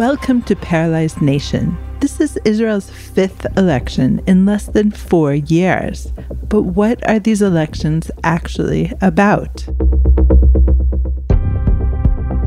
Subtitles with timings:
[0.00, 1.76] Welcome to Paralyzed Nation.
[2.00, 6.10] This is Israel's fifth election in less than four years.
[6.48, 9.56] But what are these elections actually about?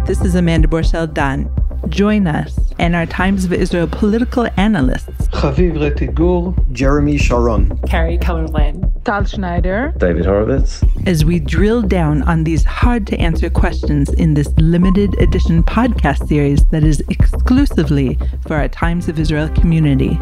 [0.08, 1.48] This is Amanda Borschel Dan.
[1.90, 5.28] Join us and our Times of Israel political analysts.
[5.28, 10.84] Chaviv Retigur, Jeremy Sharon, Carrie Keller Lynn, Tal Schneider, David Horovitz.
[11.08, 16.28] As we drill down on these hard to answer questions in this limited edition podcast
[16.28, 18.18] series that is exclusively
[18.48, 20.18] for our Times of Israel community.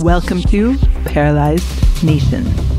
[0.00, 2.77] Welcome to Paralyzed Nation.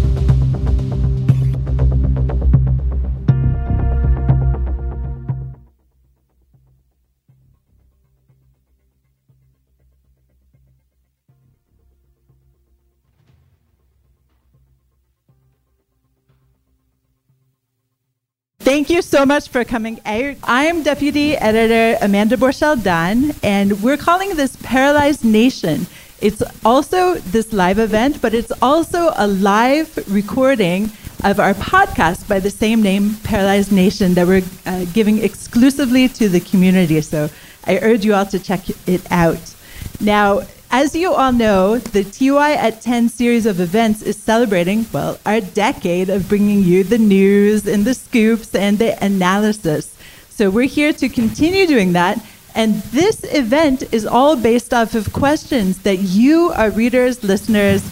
[18.69, 20.35] Thank you so much for coming out.
[20.43, 25.87] I'm Deputy Editor Amanda Borschel Dan, and we're calling this Paralyzed Nation.
[26.21, 30.91] It's also this live event, but it's also a live recording
[31.23, 36.29] of our podcast by the same name, Paralyzed Nation, that we're uh, giving exclusively to
[36.29, 37.01] the community.
[37.01, 37.27] So
[37.65, 39.55] I urge you all to check it out.
[39.99, 45.19] Now, as you all know, the ToI at 10 series of events is celebrating, well,
[45.25, 49.95] our decade of bringing you the news and the scoops and the analysis.
[50.29, 52.23] So we're here to continue doing that.
[52.53, 57.83] And this event is all based off of questions that you, our readers, listeners,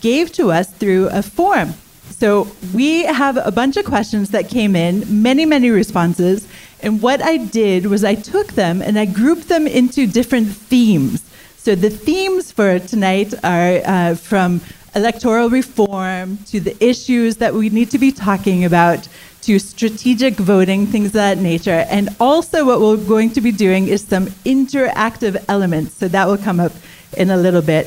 [0.00, 1.74] gave to us through a form.
[2.10, 6.46] So we have a bunch of questions that came in, many, many responses.
[6.80, 11.22] And what I did was I took them and I grouped them into different themes.
[11.62, 14.60] So the themes for tonight are uh, from
[14.96, 19.06] electoral reform to the issues that we need to be talking about
[19.42, 21.86] to strategic voting, things of that nature.
[21.88, 25.94] And also, what we're going to be doing is some interactive elements.
[25.94, 26.72] So that will come up
[27.16, 27.86] in a little bit.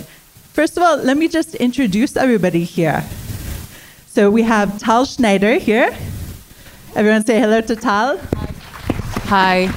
[0.54, 3.04] First of all, let me just introduce everybody here.
[4.08, 5.94] So we have Tal Schneider here.
[6.96, 8.20] Everyone say hello to Tal.
[9.28, 9.68] Hi.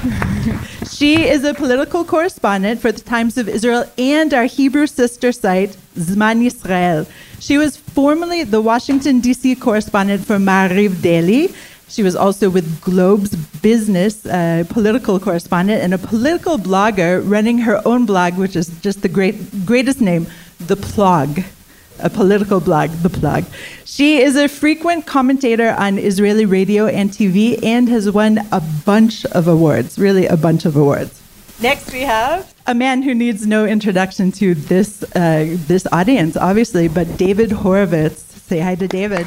[0.98, 5.76] She is a political correspondent for the Times of Israel and our Hebrew sister site,
[5.94, 7.08] Zman Yisrael.
[7.38, 9.54] She was formerly the Washington, D.C.
[9.54, 11.54] correspondent for Maariv Daily.
[11.86, 18.04] She was also with Globes business political correspondent and a political blogger running her own
[18.04, 20.26] blog, which is just the great, greatest name,
[20.66, 21.44] The Plog
[22.00, 23.44] a political blog, The Plog.
[23.84, 29.24] She is a frequent commentator on Israeli radio and TV and has won a bunch
[29.26, 31.20] of awards, really a bunch of awards.
[31.60, 36.86] Next, we have a man who needs no introduction to this, uh, this audience, obviously,
[36.86, 38.18] but David Horovitz.
[38.48, 39.26] Say hi to David.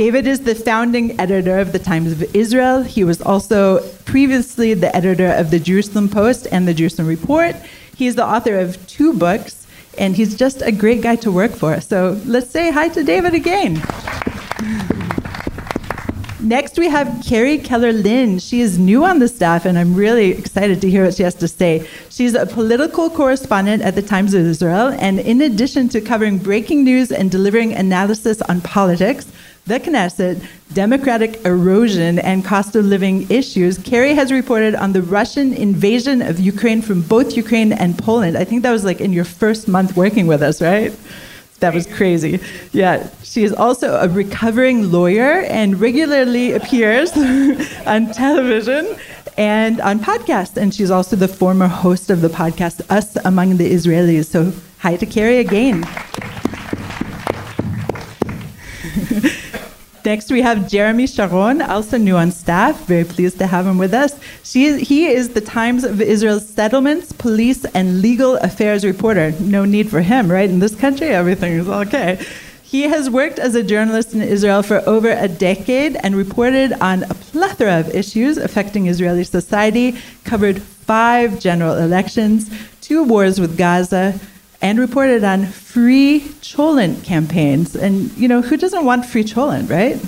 [0.00, 2.82] David is the founding editor of the Times of Israel.
[2.82, 7.54] He was also previously the editor of the Jerusalem Post and the Jerusalem Report.
[8.00, 9.66] He's the author of two books,
[9.98, 11.82] and he's just a great guy to work for.
[11.82, 13.74] So let's say hi to David again.
[16.40, 18.38] Next, we have Carrie Keller Lynn.
[18.38, 21.34] She is new on the staff, and I'm really excited to hear what she has
[21.34, 21.86] to say.
[22.08, 26.84] She's a political correspondent at the Times of Israel, and in addition to covering breaking
[26.84, 29.30] news and delivering analysis on politics,
[29.70, 35.52] the Knesset, democratic erosion, and cost of living issues, Carrie has reported on the Russian
[35.52, 38.36] invasion of Ukraine from both Ukraine and Poland.
[38.36, 40.92] I think that was like in your first month working with us, right?
[41.60, 42.40] That was crazy.
[42.72, 47.12] Yeah, she is also a recovering lawyer and regularly appears
[47.86, 48.96] on television
[49.38, 50.56] and on podcasts.
[50.56, 54.24] And she's also the former host of the podcast Us Among the Israelis.
[54.24, 55.84] So, hi to Carrie again.
[60.04, 62.86] Next, we have Jeremy Sharon, also new on staff.
[62.86, 64.18] Very pleased to have him with us.
[64.42, 69.32] She, he is the Times of Israel's settlements, police, and legal affairs reporter.
[69.40, 70.48] No need for him, right?
[70.48, 72.24] In this country, everything is okay.
[72.62, 77.02] He has worked as a journalist in Israel for over a decade and reported on
[77.02, 82.48] a plethora of issues affecting Israeli society, covered five general elections,
[82.80, 84.18] two wars with Gaza,
[84.62, 87.74] and reported on free cholent campaigns.
[87.74, 89.98] And, you know, who doesn't want free cholent, right?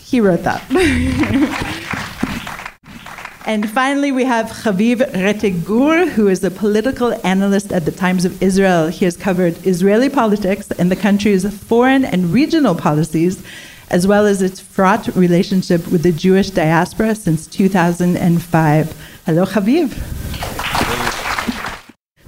[0.00, 0.62] He wrote that.
[3.46, 8.40] and finally, we have Chaviv Retegur, who is a political analyst at the Times of
[8.40, 8.86] Israel.
[8.86, 13.42] He has covered Israeli politics and the country's foreign and regional policies,
[13.90, 19.22] as well as its fraught relationship with the Jewish diaspora since 2005.
[19.26, 20.25] Hello, Haviv.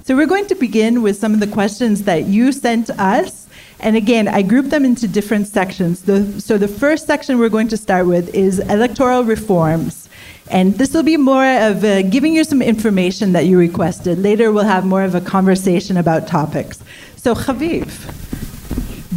[0.09, 3.45] So we're going to begin with some of the questions that you sent us.
[3.79, 6.01] And again, I grouped them into different sections.
[6.01, 10.09] The, so the first section we're going to start with is electoral reforms.
[10.49, 14.17] And this will be more of uh, giving you some information that you requested.
[14.17, 16.81] Later, we'll have more of a conversation about topics.
[17.15, 17.85] So, Haviv,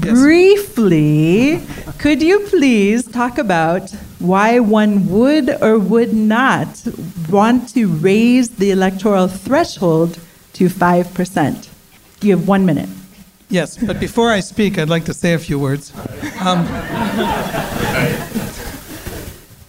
[0.04, 0.20] Yes.
[0.20, 1.62] briefly,
[1.96, 6.68] could you please talk about why one would or would not
[7.30, 10.18] want to raise the electoral threshold
[10.54, 11.68] to 5%?
[12.22, 12.88] You have one minute.
[13.48, 15.92] Yes, but before I speak, I'd like to say a few words.
[16.40, 16.64] Um,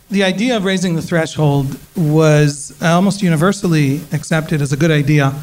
[0.09, 5.33] the idea of raising the threshold was almost universally accepted as a good idea,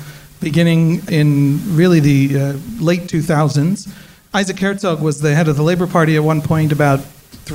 [0.40, 3.92] beginning in really the uh, late 2000s.
[4.32, 7.00] Isaac Herzog was the head of the Labor Party at one point, about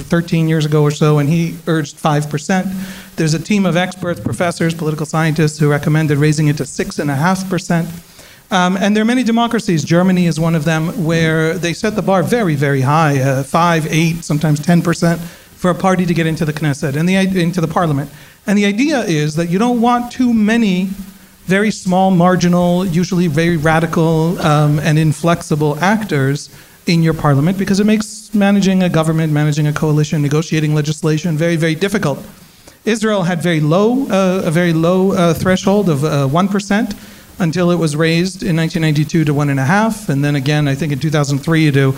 [0.01, 3.15] 13 years ago or so, and he urged 5%.
[3.15, 8.11] There's a team of experts, professors, political scientists who recommended raising it to 6.5%.
[8.51, 9.83] Um, and there are many democracies.
[9.83, 13.87] Germany is one of them where they set the bar very, very high, uh, five,
[13.91, 17.59] eight, sometimes ten percent, for a party to get into the Knesset and the into
[17.59, 18.11] the parliament.
[18.45, 20.89] And the idea is that you don't want too many
[21.45, 26.49] very small, marginal, usually very radical um, and inflexible actors
[26.87, 31.55] in your parliament because it makes managing a government, managing a coalition, negotiating legislation very,
[31.55, 32.23] very difficult.
[32.85, 36.47] Israel had very low, uh, a very low uh, threshold of uh, one
[37.39, 41.71] until it was raised in 1992 to one and then again, I think in 2003
[41.71, 41.95] to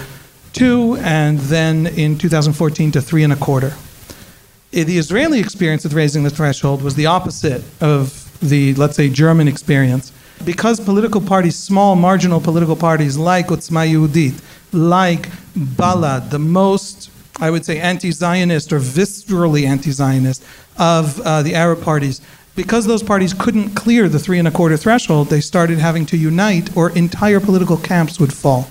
[0.53, 3.73] two, and then in 2014 to three and a quarter.
[4.73, 9.09] Eh, The Israeli experience with raising the threshold was the opposite of the, let's say,
[9.09, 10.11] German experience.
[10.45, 14.39] Because political parties, small marginal political parties like Otzma Yehudit,
[14.77, 17.09] like Balad, the most,
[17.39, 20.43] I would say, anti Zionist or viscerally anti Zionist
[20.77, 22.21] of uh, the Arab parties,
[22.55, 26.17] because those parties couldn't clear the three and a quarter threshold, they started having to
[26.17, 28.69] unite, or entire political camps would fall.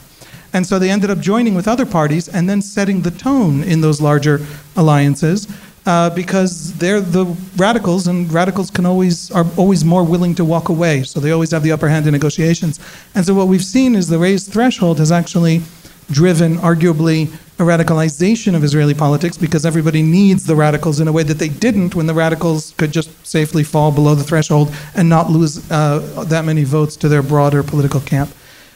[0.52, 3.80] And so they ended up joining with other parties and then setting the tone in
[3.80, 4.40] those larger
[4.76, 5.46] alliances.
[5.86, 7.24] Uh, because they're the
[7.56, 11.52] radicals, and radicals can always are always more willing to walk away, so they always
[11.52, 12.80] have the upper hand in negotiations.
[13.14, 15.62] And so what we've seen is the raised threshold has actually
[16.10, 21.22] driven, arguably, a radicalization of Israeli politics because everybody needs the radicals in a way
[21.22, 25.30] that they didn't when the radicals could just safely fall below the threshold and not
[25.30, 28.30] lose uh, that many votes to their broader political camp.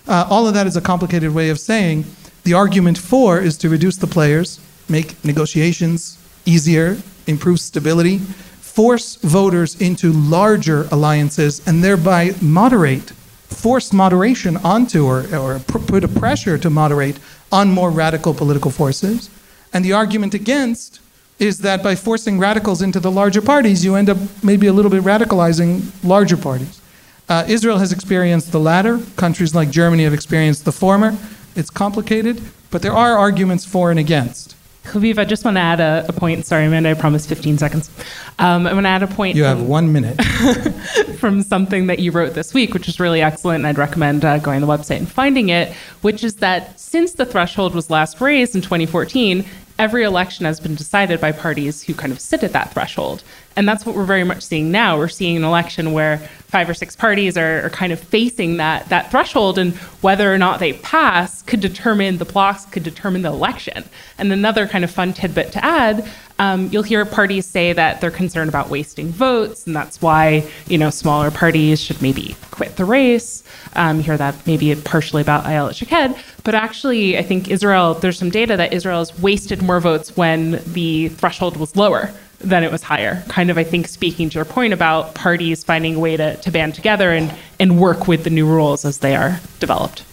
[0.09, 2.05] Uh, all of that is a complicated way of saying
[2.45, 6.97] the argument for is to reduce the players, make negotiations easier,
[7.27, 13.13] improve stability, force voters into larger alliances, and thereby moderate,
[13.51, 17.19] force moderation onto or, or put a pressure to moderate
[17.53, 19.29] on more radical political forces.
[19.73, 21.01] And the argument against
[21.39, 24.91] is that by forcing radicals into the larger parties, you end up maybe a little
[24.91, 26.81] bit radicalizing larger parties.
[27.29, 28.99] Uh, Israel has experienced the latter.
[29.17, 31.17] Countries like Germany have experienced the former.
[31.55, 34.57] It's complicated, but there are arguments for and against.
[34.91, 36.47] Haviv, I just want to add a, a point.
[36.47, 37.91] Sorry, Amanda, I promised 15 seconds.
[38.39, 40.23] Um, I want to add a point You have from, one minute.
[41.19, 44.39] from something that you wrote this week, which is really excellent, and I'd recommend uh,
[44.39, 45.73] going to the website and finding it,
[46.03, 49.45] which is that since the threshold was last raised in 2014,
[49.79, 53.23] every election has been decided by parties who kind of sit at that threshold.
[53.57, 54.97] And that's what we're very much seeing now.
[54.97, 58.89] We're seeing an election where five or six parties are, are kind of facing that,
[58.89, 63.29] that threshold, and whether or not they pass could determine the blocks, could determine the
[63.29, 63.85] election.
[64.19, 66.09] And another kind of fun tidbit to add
[66.41, 70.79] um, you'll hear parties say that they're concerned about wasting votes, and that's why you
[70.79, 73.45] know smaller parties should maybe quit the race.
[73.75, 77.93] Um, you hear that maybe partially about Ayelet Shaked, but actually, I think Israel.
[77.93, 82.11] There's some data that Israel has wasted more votes when the threshold was lower
[82.41, 83.23] than it was higher.
[83.29, 86.51] Kind of, I think, speaking to your point about parties finding a way to, to
[86.51, 90.05] band together and and work with the new rules as they are developed.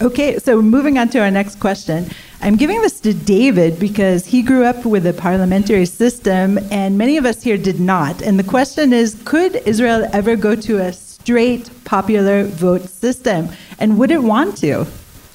[0.00, 2.08] Okay, so moving on to our next question.
[2.40, 7.16] I'm giving this to David because he grew up with a parliamentary system and many
[7.16, 8.22] of us here did not.
[8.22, 13.48] And the question is could Israel ever go to a straight popular vote system?
[13.80, 14.86] And would it want to?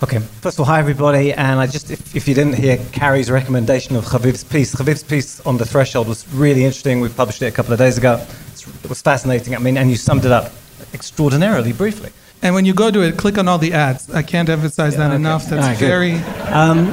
[0.03, 1.31] Okay, first of all, hi everybody.
[1.31, 5.39] And I just, if, if you didn't hear Carrie's recommendation of Haviv's piece, Haviv's piece
[5.45, 7.00] on the threshold was really interesting.
[7.00, 8.22] We published it a couple of days ago.
[8.51, 9.55] It's, it was fascinating.
[9.55, 10.51] I mean, and you summed it up
[10.93, 12.12] extraordinarily briefly.
[12.41, 14.12] And when you go to it, click on all the ads.
[14.12, 15.15] I can't emphasize that okay.
[15.15, 15.45] enough.
[15.45, 15.88] That's good.
[15.88, 16.15] very.
[16.51, 16.88] Um,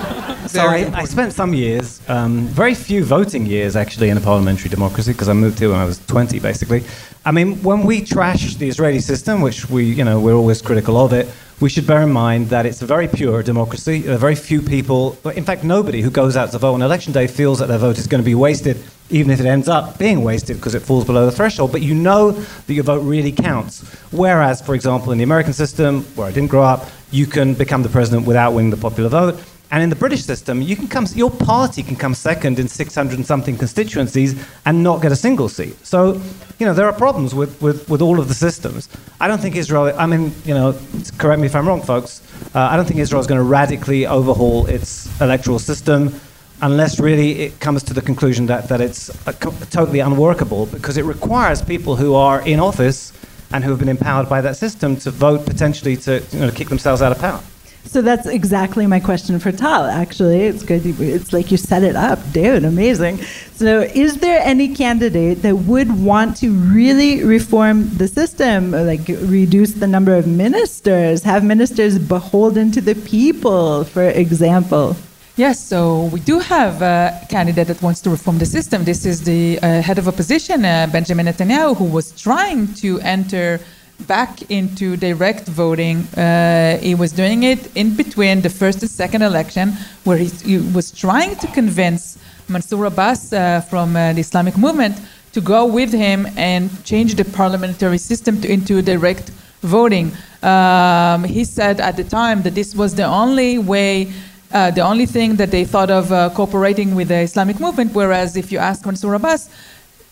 [0.50, 4.68] so I, I spent some years, um, very few voting years actually in a parliamentary
[4.68, 6.84] democracy because I moved here when I was 20 basically.
[7.24, 10.96] I mean, when we trash the Israeli system, which we, you know, we're always critical
[10.96, 11.28] of it,
[11.60, 14.00] we should bear in mind that it's a very pure democracy.
[14.00, 16.82] There are very few people, but in fact, nobody who goes out to vote on
[16.82, 19.68] election day feels that their vote is going to be wasted, even if it ends
[19.68, 21.70] up being wasted because it falls below the threshold.
[21.70, 23.82] But you know that your vote really counts.
[24.10, 27.82] Whereas, for example, in the American system, where I didn't grow up, you can become
[27.82, 29.38] the president without winning the popular vote.
[29.72, 33.16] And in the British system, you can come, your party can come second in 600
[33.16, 34.34] and something constituencies
[34.66, 35.76] and not get a single seat.
[35.86, 36.20] So,
[36.58, 38.88] you know, there are problems with, with, with all of the systems.
[39.20, 40.76] I don't think Israel, I mean, you know,
[41.18, 42.20] correct me if I'm wrong, folks,
[42.52, 46.20] uh, I don't think Israel is going to radically overhaul its electoral system
[46.62, 51.04] unless really it comes to the conclusion that, that it's co- totally unworkable because it
[51.04, 53.12] requires people who are in office
[53.52, 56.68] and who have been empowered by that system to vote potentially to you know, kick
[56.68, 57.40] themselves out of power.
[57.84, 59.84] So that's exactly my question for Tal.
[59.84, 60.82] Actually, it's good.
[61.00, 62.64] It's like you set it up, dude.
[62.64, 63.18] Amazing.
[63.54, 69.72] So, is there any candidate that would want to really reform the system, like reduce
[69.72, 74.96] the number of ministers, have ministers beholden to the people, for example?
[75.36, 78.84] Yes, so we do have a candidate that wants to reform the system.
[78.84, 83.58] This is the uh, head of opposition, uh, Benjamin Netanyahu, who was trying to enter
[84.06, 85.98] back into direct voting.
[86.16, 89.72] Uh, he was doing it in between the first and second election,
[90.04, 94.96] where he, he was trying to convince Mansour Abbas uh, from uh, the Islamic movement
[95.32, 99.30] to go with him and change the parliamentary system to, into direct
[99.62, 100.12] voting.
[100.42, 104.12] Um, he said at the time that this was the only way.
[104.52, 108.36] Uh, the only thing that they thought of uh, cooperating with the Islamic movement, whereas
[108.36, 109.48] if you ask Mansour Abbas,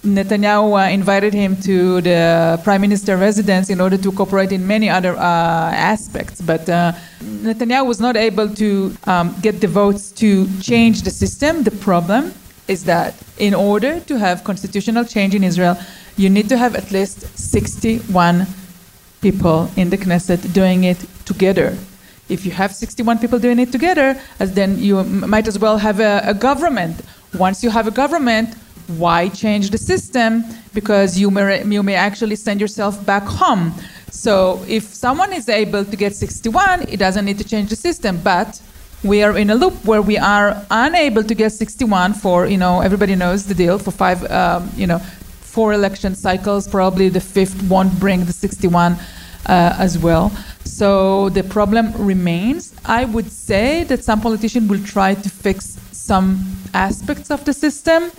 [0.05, 4.89] Netanyahu uh, invited him to the prime minister residence in order to cooperate in many
[4.89, 6.41] other uh, aspects.
[6.41, 11.65] But uh, Netanyahu was not able to um, get the votes to change the system.
[11.65, 12.33] The problem
[12.69, 15.77] is that in order to have constitutional change in Israel,
[16.17, 18.47] you need to have at least 61
[19.21, 21.77] people in the Knesset doing it together.
[22.29, 26.23] If you have 61 people doing it together, then you might as well have a,
[26.25, 27.01] a government.
[27.35, 28.55] Once you have a government,
[28.89, 30.45] why change the system?
[30.75, 33.75] Because you may, you may actually send yourself back home.
[34.11, 38.21] So if someone is able to get 61, it doesn't need to change the system.
[38.23, 38.61] But
[39.05, 42.81] we are in a loop where we are unable to get 61 for, you know,
[42.81, 46.67] everybody knows the deal, for five, um, you know, four election cycles.
[46.67, 48.97] Probably the fifth won't bring the 61 uh,
[49.79, 50.31] as well.
[50.65, 52.75] So the problem remains.
[52.85, 58.11] I would say that some politicians will try to fix some aspects of the system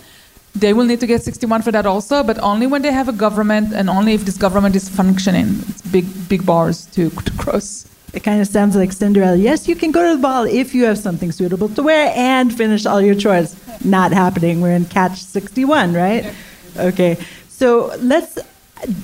[0.54, 3.12] they will need to get 61 for that also, but only when they have a
[3.12, 5.60] government and only if this government is functioning.
[5.68, 7.86] It's big, big bars to, to cross.
[8.12, 9.36] It kind of sounds like Cinderella.
[9.36, 12.52] Yes, you can go to the ball if you have something suitable to wear and
[12.52, 13.54] finish all your chores.
[13.84, 14.60] Not happening.
[14.60, 16.34] We're in catch 61, right?
[16.76, 17.16] Okay.
[17.48, 18.38] So let's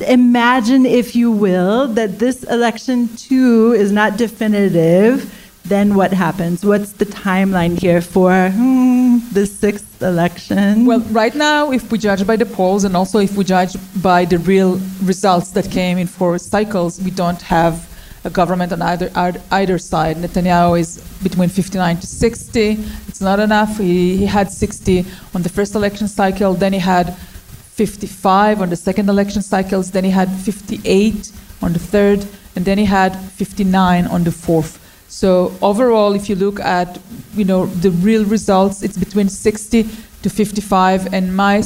[0.09, 5.33] imagine, if you will, that this election too is not definitive
[5.69, 6.65] then what happens?
[6.65, 10.87] What's the timeline here for hmm, the sixth election?
[10.87, 14.25] Well, right now, if we judge by the polls and also if we judge by
[14.25, 17.89] the real results that came in four cycles, we don't have
[18.25, 19.11] a government on either
[19.51, 20.17] either side.
[20.17, 22.71] Netanyahu is between 59 to 60.
[23.09, 23.79] It's not enough.
[23.79, 25.05] He, he had 60
[25.35, 30.05] on the first election cycle, then he had 55 on the second election cycles, then
[30.05, 31.33] he had 58
[31.63, 34.81] on the third, and then he had 59 on the fourth.
[35.09, 36.99] So overall, if you look at
[37.35, 39.85] you know the real results, it's between 60
[40.23, 41.63] to 55, and my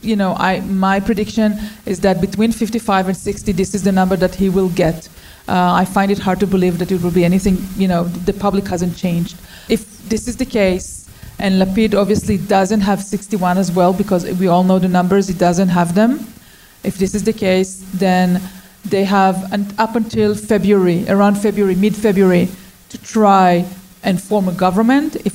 [0.00, 4.16] you know I my prediction is that between 55 and 60, this is the number
[4.16, 5.08] that he will get.
[5.46, 7.58] Uh, I find it hard to believe that it will be anything.
[7.76, 9.36] You know, the public hasn't changed.
[9.68, 11.08] If this is the case,
[11.38, 15.34] and Lapid obviously doesn't have 61 as well, because we all know the numbers, he
[15.34, 16.26] doesn't have them.
[16.84, 18.40] If this is the case, then
[18.84, 22.48] they have an, up until February, around February, mid-February
[22.94, 23.64] to try
[24.02, 25.16] and form a government.
[25.24, 25.34] If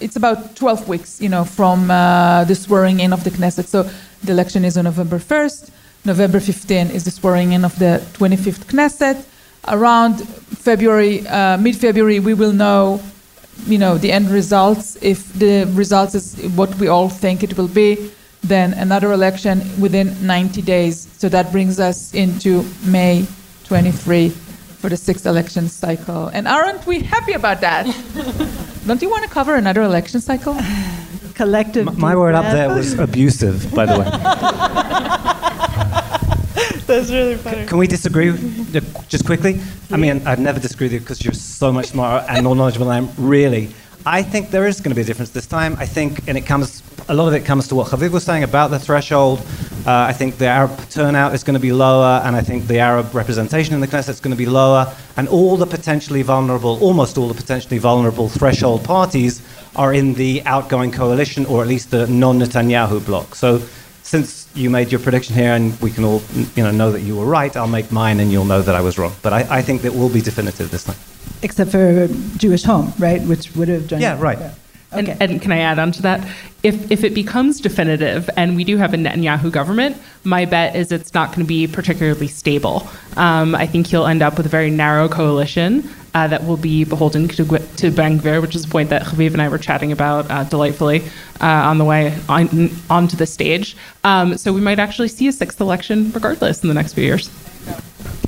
[0.00, 3.66] it's about 12 weeks, you know, from uh, the swearing in of the Knesset.
[3.66, 3.88] So
[4.24, 5.70] the election is on November 1st.
[6.04, 9.24] November 15 is the swearing in of the 25th Knesset.
[9.66, 10.26] Around
[10.68, 13.00] February, uh, mid-February, we will know,
[13.66, 14.96] you know, the end results.
[15.02, 18.10] If the results is what we all think it will be,
[18.42, 21.08] then another election within 90 days.
[21.18, 23.26] So that brings us into May
[23.64, 24.32] 23
[24.78, 26.28] for the sixth election cycle.
[26.28, 27.84] And aren't we happy about that?
[28.86, 30.56] Don't you want to cover another election cycle?
[31.34, 31.86] Collective.
[31.88, 34.04] M- my word up there was abusive, by the way.
[36.86, 37.66] That's really funny.
[37.66, 38.32] Can we disagree
[39.08, 39.60] just quickly?
[39.90, 42.86] I mean, I'd never disagree with you because you're so much smarter and more knowledgeable
[42.86, 43.74] than I am, really.
[44.06, 45.76] I think there is going to be a difference this time.
[45.78, 48.44] I think, and it comes, a lot of it comes to what Haviv was saying
[48.44, 49.40] about the threshold.
[49.86, 52.78] Uh, I think the Arab turnout is going to be lower, and I think the
[52.78, 56.78] Arab representation in the Knesset is going to be lower, and all the potentially vulnerable,
[56.80, 59.42] almost all the potentially vulnerable threshold parties
[59.76, 63.34] are in the outgoing coalition, or at least the non-Netanyahu bloc.
[63.34, 63.62] So,
[64.02, 66.22] since you made your prediction here, and we can all,
[66.56, 68.80] you know, know that you were right, I'll make mine, and you'll know that I
[68.80, 69.12] was wrong.
[69.22, 70.96] But I, I think that will be definitive this time.
[71.42, 73.22] Except for Jewish Home, right?
[73.22, 74.00] Which would have done.
[74.00, 74.38] Yeah, right.
[74.90, 75.16] And, Okay.
[75.20, 76.26] and can I add on to that?
[76.62, 80.90] If, if it becomes definitive and we do have a Netanyahu government, my bet is
[80.90, 82.88] it's not going to be particularly stable.
[83.16, 86.84] Um, I think he'll end up with a very narrow coalition uh, that will be
[86.84, 89.58] beholden to, Gw- to Ben Gvir, which is a point that Haviv and I were
[89.58, 91.02] chatting about uh, delightfully
[91.40, 93.76] uh, on the way on, onto the stage.
[94.04, 97.30] Um, so we might actually see a sixth election regardless in the next few years.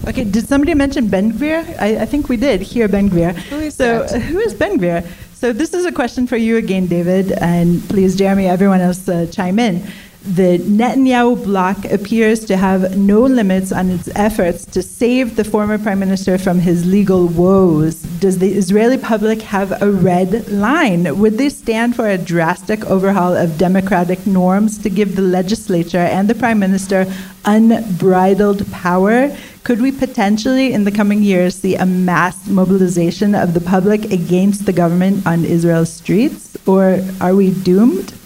[0.09, 1.79] Okay, did somebody mention Ben Gvir?
[1.79, 3.35] I, I think we did hear Ben Gvir.
[3.35, 4.23] Who is so, that?
[4.31, 5.07] who is Ben Gvir?
[5.35, 9.27] So, this is a question for you again, David, and please, Jeremy, everyone else uh,
[9.31, 9.87] chime in.
[10.23, 15.79] The Netanyahu bloc appears to have no limits on its efforts to save the former
[15.79, 18.03] prime minister from his legal woes.
[18.21, 21.19] Does the Israeli public have a red line?
[21.19, 26.29] Would they stand for a drastic overhaul of democratic norms to give the legislature and
[26.29, 27.11] the prime minister
[27.47, 29.35] unbridled power?
[29.65, 34.67] Could we potentially, in the coming years, see a mass mobilization of the public against
[34.67, 36.59] the government on Israel's streets?
[36.67, 38.20] Or are we doomed?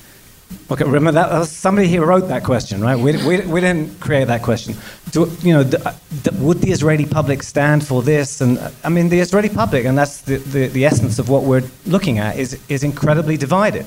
[0.71, 2.97] Okay, remember that that somebody here wrote that question, right?
[2.97, 4.75] We, we, we didn't create that question.
[5.11, 5.77] Do, you know, d-
[6.39, 8.41] would the Israeli public stand for this?
[8.41, 11.43] And uh, I mean, the Israeli public, and that's the, the, the essence of what
[11.43, 13.85] we're looking at, is, is incredibly divided.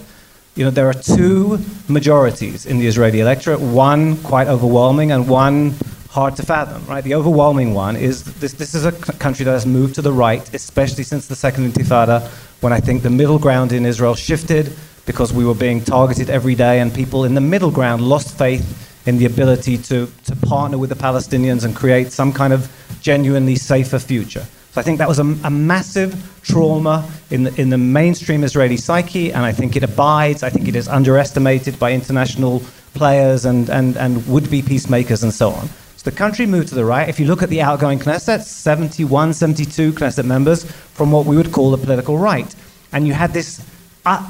[0.54, 5.74] You know, there are two majorities in the Israeli electorate, one quite overwhelming and one
[6.10, 7.04] hard to fathom, right?
[7.04, 10.54] The overwhelming one is this, this is a country that has moved to the right,
[10.54, 12.28] especially since the Second Intifada,
[12.62, 14.74] when I think the middle ground in Israel shifted
[15.08, 18.84] because we were being targeted every day and people in the middle ground lost faith
[19.08, 22.70] in the ability to, to partner with the Palestinians and create some kind of
[23.02, 24.46] genuinely safer future.
[24.74, 28.78] So I think that was a, a massive trauma in the, in the mainstream Israeli
[28.78, 30.44] psyche, and I think it abides.
[30.44, 32.62] I think it is underestimated by international
[32.94, 35.70] players and, and, and would be peacemakers and so on.
[35.96, 37.08] So the country moved to the right.
[37.08, 41.54] If you look at the outgoing Knesset, 71, 72 Knesset members from what we would
[41.54, 42.54] call the political right.
[42.92, 43.66] And you had this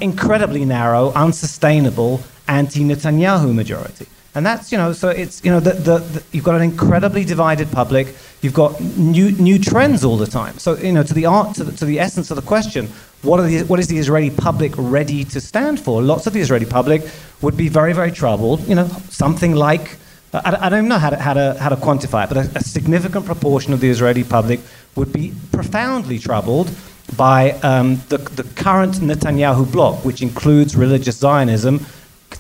[0.02, 4.08] incredibly narrow, unsustainable anti-Netanyahu majority.
[4.36, 7.26] And that's, you know, so it's, you know, the, the, the, you've got an incredibly
[7.26, 8.14] divided public.
[8.44, 10.60] You've got new, new trends all the time.
[10.60, 12.88] So, you know, to the, art, to the, to the essence of the question,
[13.24, 16.04] what, are the, what is the Israeli public ready to stand for?
[16.04, 17.02] Lots of the Israeli public
[17.42, 18.60] would be very, very troubled.
[18.68, 19.98] You know, something like,
[20.34, 22.64] I, I don't know how to, how to, how to quantify it, but a, a
[22.64, 24.60] significant proportion of the Israeli public
[24.96, 26.70] would be profoundly troubled
[27.16, 31.86] by um, the, the current Netanyahu bloc, which includes religious Zionism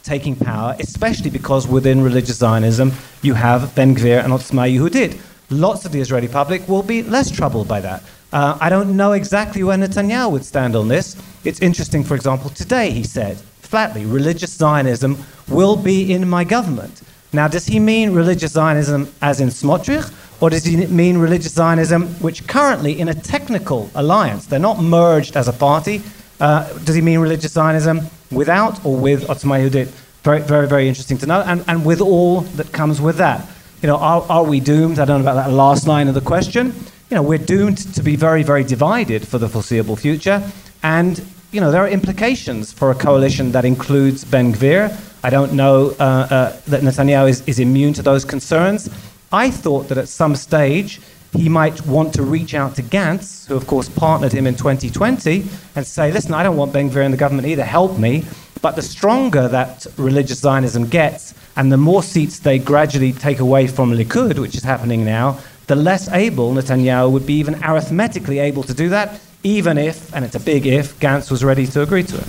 [0.04, 5.20] taking power, especially because within religious Zionism you have Ben Gvir and Otzma Yehudit.
[5.50, 8.04] Lots of the Israeli public will be less troubled by that.
[8.34, 11.16] Uh, I don't know exactly where Netanyahu would stand on this.
[11.46, 15.18] It's interesting, for example, today he said flatly, religious Zionism
[15.50, 17.02] will be in my government.
[17.34, 22.08] Now, does he mean religious Zionism as in Smotrich, or does he mean religious Zionism,
[22.22, 26.02] which currently in a technical alliance, they're not merged as a party?
[26.40, 29.88] Uh, does he mean religious Zionism without or with Otzma Yehudit?
[30.24, 33.48] Very, very, very interesting to know, and, and with all that comes with that.
[33.82, 35.00] You know, are, are we doomed?
[35.00, 36.74] I don't know about that last line of the question.
[37.10, 40.44] You know, we're doomed to be very, very divided for the foreseeable future,
[40.84, 44.96] and you know, there are implications for a coalition that includes Ben Gvir.
[45.24, 48.90] I don't know uh, uh, that Netanyahu is, is immune to those concerns.
[49.32, 51.02] I thought that at some stage
[51.34, 55.46] he might want to reach out to Gantz, who of course partnered him in 2020,
[55.76, 58.26] and say, listen, I don't want Ben Gvir in the government either, help me.
[58.62, 63.68] But the stronger that religious Zionism gets, and the more seats they gradually take away
[63.68, 68.64] from Likud, which is happening now, the less able Netanyahu would be even arithmetically able
[68.64, 72.04] to do that, even if, and it's a big if, Gantz was ready to agree
[72.04, 72.28] to it.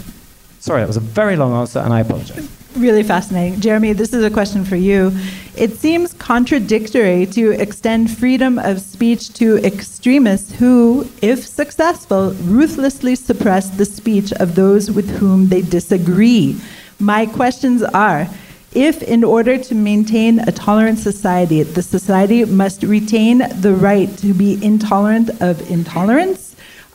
[0.60, 2.57] Sorry, that was a very long answer, and I apologize.
[2.78, 3.60] Really fascinating.
[3.60, 5.10] Jeremy, this is a question for you.
[5.56, 13.68] It seems contradictory to extend freedom of speech to extremists who, if successful, ruthlessly suppress
[13.70, 16.56] the speech of those with whom they disagree.
[17.00, 18.28] My questions are
[18.74, 24.32] if, in order to maintain a tolerant society, the society must retain the right to
[24.32, 26.47] be intolerant of intolerance,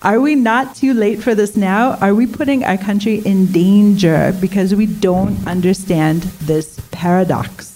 [0.04, 1.96] are we not too late for this now?
[1.96, 7.72] Are we putting our country in danger because we don't understand this paradox?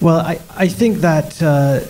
[0.00, 1.80] Well, I, I think that uh,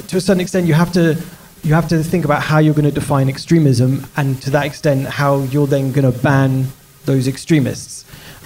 [0.00, 1.16] to a certain extent you have to
[1.62, 5.06] you have to think about how you're going to define extremism, and to that extent,
[5.06, 6.66] how you're then going to ban
[7.06, 8.04] those extremists.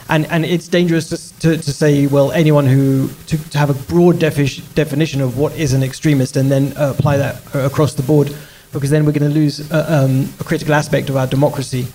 [0.09, 3.75] And and it's dangerous to, to, to say, well, anyone who to, to have a
[3.75, 7.95] broad defi- definition of what is an extremist, and then uh, apply that uh, across
[7.95, 8.35] the board,
[8.73, 11.87] because then we're going to lose uh, um, a critical aspect of our democracy.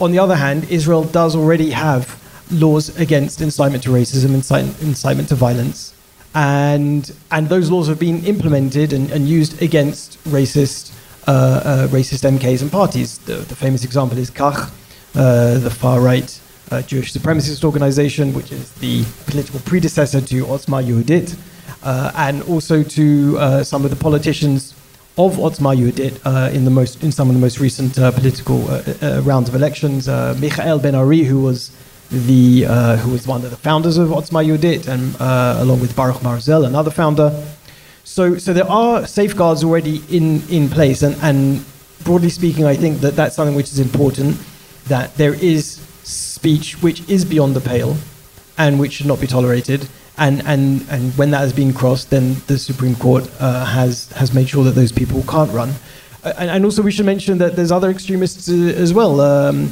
[0.00, 2.18] On the other hand, Israel does already have
[2.50, 5.94] laws against incitement to racism, incite, incitement to violence
[6.34, 10.92] and and those laws have been implemented and, and used against racist
[11.26, 13.18] uh, uh, racist MKs and parties.
[13.18, 14.70] The, the famous example is Kach,
[15.14, 16.40] uh, the far right
[16.70, 21.36] uh, Jewish supremacist organization, which is the political predecessor to Otzma Yehudit,
[21.82, 24.74] uh, and also to some of the politicians
[25.26, 28.58] of Otzma Yehudit uh, in the most in some of the most recent uh, political
[28.70, 30.08] uh, uh, rounds of elections.
[30.08, 31.70] Uh, Michael Ben Ari, who was
[32.10, 35.94] the uh, who was one of the founders of Otzma Yehudit, and uh, along with
[35.94, 37.30] Baruch Marzel, another founder.
[38.02, 41.64] So, so there are safeguards already in, in place, and, and
[42.02, 44.36] broadly speaking, I think that that's something which is important.
[44.86, 47.96] That there is speech which is beyond the pale,
[48.56, 49.86] and which should not be tolerated.
[50.18, 54.34] And, and, and when that has been crossed, then the Supreme Court uh, has, has
[54.34, 55.70] made sure that those people can't run.
[56.22, 59.20] Uh, and, and also, we should mention that there's other extremists uh, as well.
[59.20, 59.68] Um,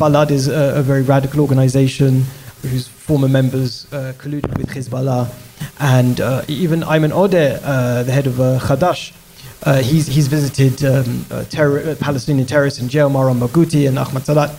[0.00, 2.24] Balad is a, a very radical organization
[2.62, 5.32] whose former members uh, colluded with Hezbollah.
[5.78, 11.94] And uh, even Ayman Odeh, uh, the head of uh, he's, he's visited um, terror,
[11.96, 14.54] Palestinian terrorists in jail, Marwan Barghouti and Ahmad Sa'adat.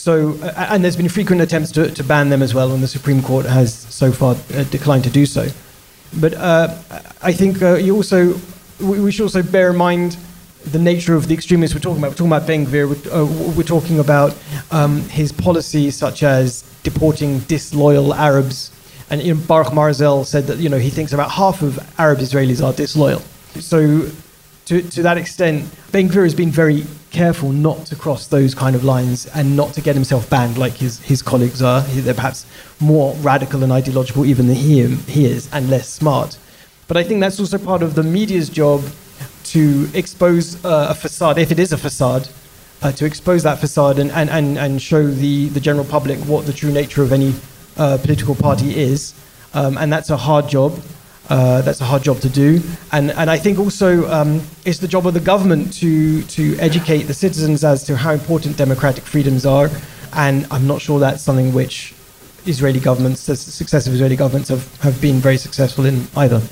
[0.00, 3.22] So, and there's been frequent attempts to, to ban them as well, and the Supreme
[3.22, 5.48] Court has so far uh, declined to do so.
[6.18, 6.74] But uh,
[7.20, 8.40] I think uh, you also,
[8.80, 10.16] we, we should also bear in mind
[10.64, 12.12] the nature of the extremists we're talking about.
[12.12, 14.34] We're talking about Ben Gvir, we're, uh, we're talking about
[14.70, 18.72] um, his policies such as deporting disloyal Arabs.
[19.10, 22.20] And you know, Baruch Marzel said that you know, he thinks about half of Arab
[22.20, 23.20] Israelis are disloyal.
[23.60, 24.08] So
[24.64, 28.76] to, to that extent, Ben Gvir has been very careful not to cross those kind
[28.76, 31.82] of lines and not to get himself banned like his, his colleagues are.
[31.82, 32.46] They're perhaps
[32.80, 36.38] more radical and ideological even than he, he is and less smart.
[36.88, 38.82] But I think that's also part of the media's job
[39.44, 42.28] to expose uh, a facade, if it is a facade,
[42.82, 46.46] uh, to expose that facade and, and, and, and show the, the general public what
[46.46, 47.34] the true nature of any
[47.76, 49.14] uh, political party is.
[49.52, 50.80] Um, and that's a hard job.
[51.30, 52.60] Uh, that's a hard job to do.
[52.90, 57.04] And, and I think also um, it's the job of the government to, to educate
[57.04, 59.70] the citizens as to how important democratic freedoms are.
[60.12, 61.94] And I'm not sure that's something which
[62.46, 66.42] Israeli governments, successive Israeli governments, have, have been very successful in either.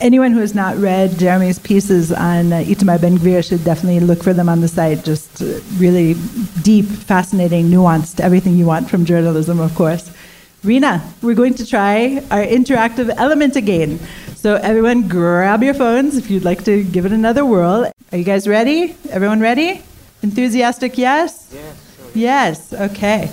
[0.00, 4.22] Anyone who has not read Jeremy's pieces on uh, Itamar Ben Gvir should definitely look
[4.22, 5.04] for them on the site.
[5.04, 6.14] Just uh, really
[6.62, 10.10] deep, fascinating, nuanced, everything you want from journalism, of course.
[10.64, 14.00] Rena, we're going to try our interactive element again.
[14.34, 17.90] So, everyone, grab your phones if you'd like to give it another whirl.
[18.10, 18.96] Are you guys ready?
[19.10, 19.82] Everyone ready?
[20.22, 21.52] Enthusiastic, yes?
[21.54, 22.12] Yes.
[22.14, 23.30] Yes, okay.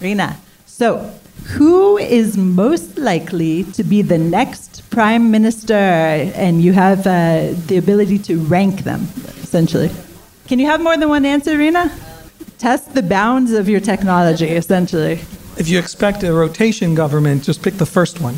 [0.00, 1.12] Rena, so
[1.46, 5.74] who is most likely to be the next prime minister?
[5.74, 9.08] And you have uh, the ability to rank them,
[9.42, 9.90] essentially.
[10.46, 11.90] Can you have more than one answer, Rena?
[12.58, 15.20] Test the bounds of your technology, essentially.
[15.58, 18.34] If you expect a rotation government, just pick the first one,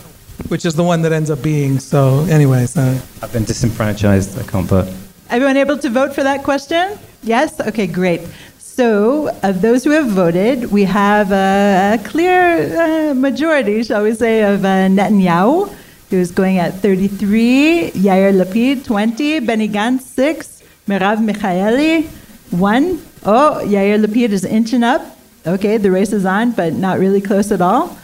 [0.46, 1.80] which is the one that ends up being.
[1.80, 4.38] So, anyways, uh, I've been disenfranchised.
[4.38, 4.88] I can't vote.
[5.28, 6.96] Everyone able to vote for that question?
[7.24, 7.60] Yes?
[7.60, 8.20] Okay, great.
[8.58, 14.14] So, of those who have voted, we have a, a clear uh, majority, shall we
[14.14, 15.74] say, of uh, Netanyahu,
[16.10, 22.06] who's going at 33, Yair Lapid, 20, Benny Gantz, 6, Merav Michaeli,
[22.52, 23.02] 1.
[23.24, 25.17] Oh, Yair Lapid is inching up.
[25.48, 27.96] Okay, the race is on, but not really close at all.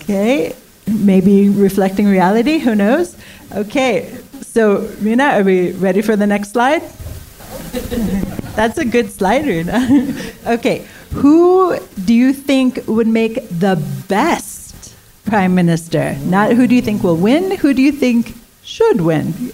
[0.00, 0.54] Okay,
[0.86, 3.16] maybe reflecting reality, who knows?
[3.52, 6.82] Okay, so Rina, are we ready for the next slide?
[8.54, 10.14] That's a good slide, Rina.
[10.46, 16.16] okay, who do you think would make the best prime minister?
[16.24, 19.52] Not who do you think will win, who do you think should win?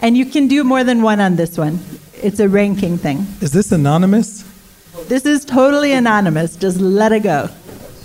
[0.00, 1.80] And you can do more than one on this one.
[2.22, 3.26] It's a ranking thing.
[3.40, 4.47] is this anonymous?
[5.06, 6.56] This is totally anonymous.
[6.56, 7.48] Just let it go.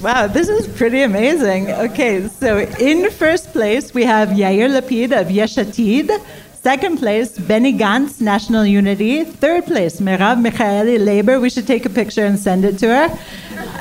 [0.01, 1.71] Wow, this is pretty amazing.
[1.71, 6.11] Okay, so in first place, we have Yair Lapid of Yesh Atid.
[6.53, 9.23] Second place, Benny Gantz, National Unity.
[9.25, 11.39] Third place, Merav Michaeli, Labor.
[11.39, 13.07] We should take a picture and send it to her.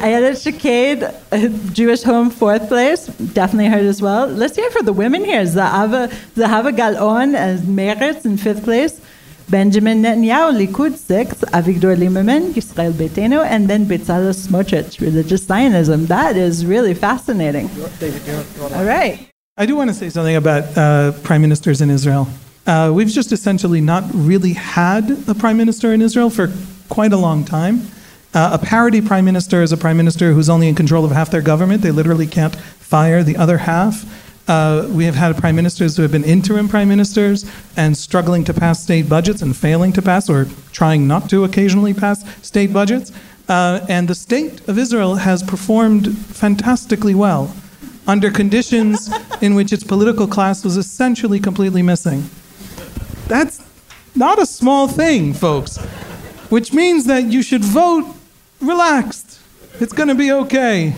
[0.02, 3.06] Ayelet Shaked, uh, Jewish Home, fourth place.
[3.06, 4.26] Definitely heard as well.
[4.26, 5.42] Let's hear for the women here.
[5.42, 9.00] Zahava, Zahava Galon and Meretz in fifth place.
[9.52, 11.42] Benjamin Netanyahu, Likud, sixth.
[11.52, 16.06] Avigdor Lieberman, Yisrael Beitenu, and then Bezalel Smotrich, Religious Zionism.
[16.06, 17.68] That is really fascinating.
[18.76, 19.28] All right.
[19.58, 22.28] I do want to say something about uh, prime ministers in Israel.
[22.66, 26.50] Uh, we've just essentially not really had a prime minister in Israel for
[26.88, 27.82] quite a long time.
[28.32, 31.30] Uh, a parody prime minister is a prime minister who's only in control of half
[31.30, 31.82] their government.
[31.82, 34.06] They literally can't fire the other half.
[34.48, 37.44] Uh, we have had prime ministers who have been interim prime ministers
[37.76, 41.94] and struggling to pass state budgets and failing to pass or trying not to occasionally
[41.94, 43.12] pass state budgets.
[43.48, 47.54] Uh, and the state of Israel has performed fantastically well
[48.06, 52.28] under conditions in which its political class was essentially completely missing.
[53.28, 53.62] That's
[54.14, 55.78] not a small thing, folks,
[56.50, 58.14] which means that you should vote
[58.60, 59.40] relaxed.
[59.80, 60.94] It's going to be okay.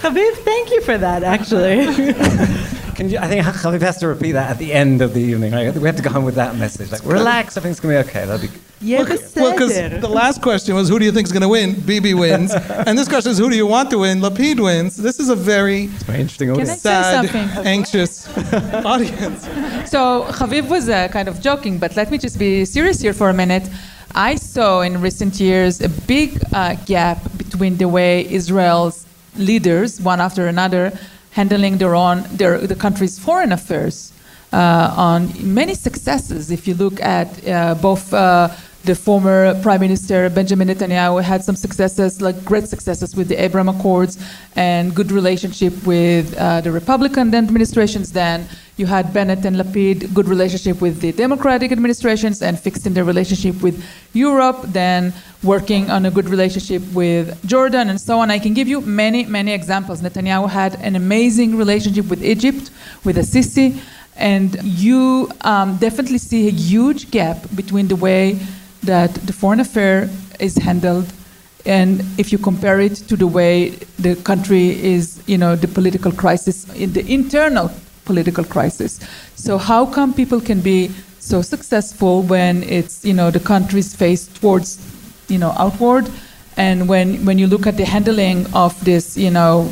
[0.00, 1.86] Haviv, thank you for that, actually.
[2.94, 5.52] Can you, I think Haviv has to repeat that at the end of the evening.
[5.52, 5.72] Right?
[5.74, 6.90] We have to go home with that message.
[6.90, 8.26] Like, relax, everything's going to be okay.
[8.26, 9.04] That'll be Yeah,
[9.36, 11.78] Well, because the last question was who do you think is going to win?
[11.80, 12.52] Bibi wins.
[12.52, 14.18] and this question is who do you want to win?
[14.20, 14.96] Lapid wins.
[14.96, 16.82] This is a very very interesting Can I audience.
[16.82, 17.66] say sad, something?
[17.76, 18.12] anxious
[18.92, 19.42] audience.
[19.90, 23.30] So Haviv was uh, kind of joking, but let me just be serious here for
[23.30, 23.68] a minute.
[24.14, 29.06] I saw in recent years a big uh, gap between the way Israel's
[29.38, 30.92] leaders, one after another,
[31.30, 34.12] handling their own their the country's foreign affairs.
[34.52, 38.12] Uh, on many successes, if you look at uh, both.
[38.88, 43.68] The former Prime Minister Benjamin Netanyahu had some successes, like great successes with the Abraham
[43.68, 44.16] Accords
[44.56, 48.48] and good relationship with uh, the Republican administrations then.
[48.78, 53.60] You had Bennett and Lapid, good relationship with the Democratic administrations and fixing their relationship
[53.60, 58.30] with Europe, then working on a good relationship with Jordan and so on.
[58.30, 60.00] I can give you many, many examples.
[60.00, 62.70] Netanyahu had an amazing relationship with Egypt,
[63.04, 63.82] with Assisi,
[64.16, 68.38] and you um, definitely see a huge gap between the way
[68.82, 70.08] that the foreign affair
[70.40, 71.12] is handled
[71.66, 76.12] and if you compare it to the way the country is, you know, the political
[76.12, 77.70] crisis, the internal
[78.04, 79.00] political crisis.
[79.34, 84.28] So how come people can be so successful when it's, you know, the country's face
[84.28, 84.78] towards,
[85.28, 86.10] you know, outward,
[86.56, 89.70] and when when you look at the handling of this, you know,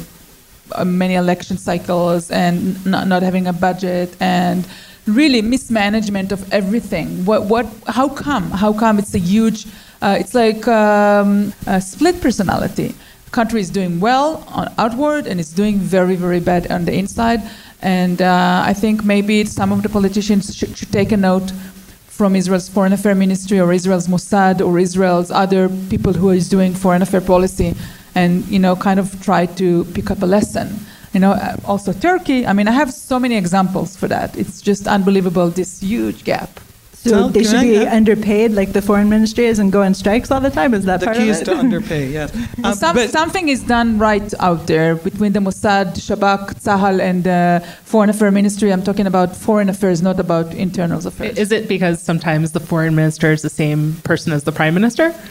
[0.73, 4.67] uh, many election cycles and not, not having a budget and
[5.07, 7.25] really mismanagement of everything.
[7.25, 8.51] What, what, how come?
[8.51, 9.67] How come it's a huge,
[10.03, 12.95] uh, it's like um, a split personality.
[13.31, 17.41] Country is doing well on outward and it's doing very, very bad on the inside.
[17.83, 21.53] And uh, I think maybe some of the politicians should, should take a note
[22.07, 26.73] from Israel's foreign affairs ministry or Israel's Mossad or Israel's other people who is doing
[26.73, 27.75] foreign affairs policy
[28.15, 30.75] and, you know, kind of try to pick up a lesson
[31.17, 32.41] you know, uh, also Turkey.
[32.51, 34.29] I mean, I have so many examples for that.
[34.43, 36.51] It's just unbelievable, this huge gap.
[36.93, 39.93] So Tell- they should I- be underpaid like the foreign ministry is and go on
[40.03, 40.71] strikes all the time?
[40.79, 41.47] Is that The part key of is it?
[41.51, 42.29] to underpay, yes.
[42.35, 46.97] Well, Um, some, but- something is done right out there between the Mossad, Shabak, Tzahal,
[47.09, 47.41] and the
[47.93, 48.69] Foreign Affairs Ministry.
[48.75, 51.39] I'm talking about foreign affairs, not about internal affairs.
[51.45, 55.07] Is it because sometimes the foreign minister is the same person as the prime minister?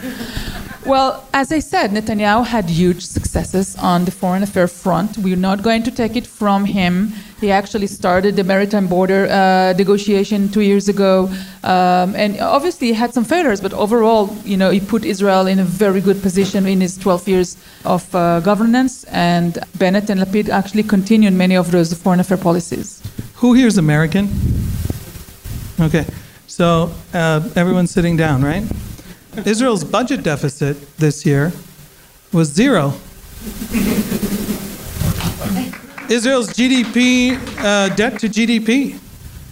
[0.86, 5.18] Well, as I said, Netanyahu had huge successes on the foreign affairs front.
[5.18, 7.12] We're not going to take it from him.
[7.42, 11.28] He actually started the maritime border uh, negotiation two years ago,
[11.64, 13.62] um, and obviously he had some failures.
[13.62, 17.28] But overall, you know, he put Israel in a very good position in his 12
[17.28, 19.06] years of uh, governance.
[19.06, 23.02] And Bennett and Lapid actually continued many of those foreign affairs policies.
[23.38, 24.30] Who here is American?
[25.80, 26.06] Okay,
[26.46, 28.64] so uh, everyone's sitting down, right?
[29.46, 31.52] Israel's budget deficit this year
[32.32, 32.94] was zero.
[36.10, 39.00] Israel's GDP, uh, debt to GDP,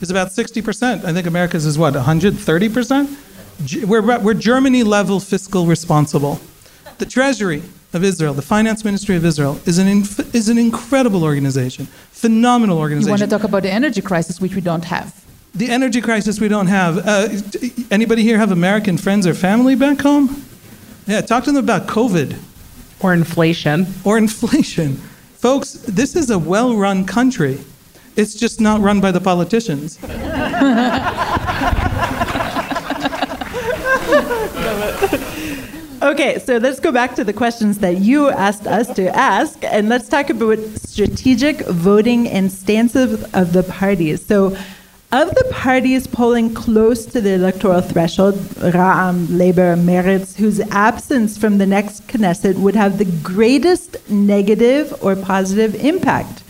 [0.02, 1.04] is about 60%.
[1.04, 3.17] I think America's is what, 130%?
[3.65, 6.39] G- We're, we're Germany level fiscal responsible.
[7.00, 11.24] The Treasury of Israel, the Finance Ministry of Israel, is an, inf- is an incredible
[11.24, 13.08] organization, phenomenal organization.
[13.17, 15.24] You want to talk about the energy crisis, which we don't have.
[15.56, 16.98] The energy crisis we don't have.
[17.06, 17.30] Uh,
[17.92, 20.44] anybody here have American friends or family back home?
[21.06, 22.38] Yeah, talk to them about COVID
[23.02, 23.86] Or inflation?
[24.04, 24.96] or inflation.
[25.38, 27.60] Folks, this is a well run country.
[28.16, 30.00] It's just not run by the politicians.
[36.02, 39.88] Okay, so let's go back to the questions that you asked us to ask, and
[39.88, 44.26] let's talk about strategic voting and stances of the parties.
[44.26, 44.58] So,
[45.13, 48.34] of the parties polling close to the electoral threshold,
[48.73, 55.15] Ra'am, Labour, Meretz, whose absence from the next Knesset would have the greatest negative or
[55.15, 56.41] positive impact,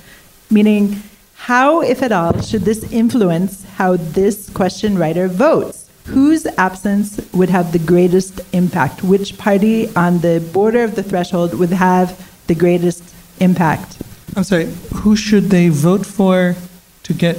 [0.50, 1.04] meaning
[1.36, 5.90] how, if at all, should this influence how this question writer votes?
[6.06, 9.04] Whose absence would have the greatest impact?
[9.04, 12.08] Which party on the border of the threshold would have
[12.48, 13.04] the greatest
[13.42, 14.02] impact?
[14.38, 16.56] I'm sorry, who should they vote for
[17.04, 17.38] to get?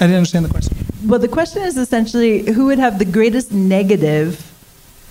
[0.00, 0.76] I didn't understand the question.
[1.06, 4.44] Well, the question is essentially who would have the greatest negative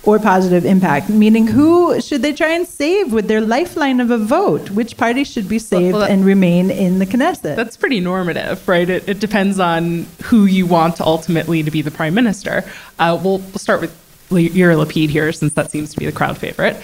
[0.04, 4.16] or positive impact, meaning who should they try and save with their lifeline of a
[4.16, 4.70] vote?
[4.70, 7.56] Which party should be saved well, that- and remain in the Knesset?
[7.56, 8.88] That's pretty normative, right?
[8.88, 12.64] It, it depends on who you want ultimately to be the prime minister.
[12.98, 13.94] Uh, we'll, we'll start with
[14.30, 16.76] Yair Lapid here, since that seems to be the crowd favorite.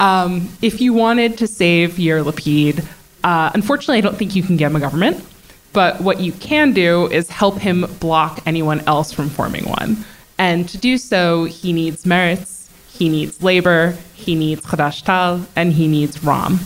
[0.00, 2.84] Um, if you wanted to save Yair Lapid,
[3.22, 5.24] uh, unfortunately, I don't think you can get him a government.
[5.72, 10.04] But what you can do is help him block anyone else from forming one.
[10.38, 15.72] And to do so, he needs Meretz, he needs Labor, he needs Hadash Ta'al, and
[15.72, 16.58] he needs Ra'am.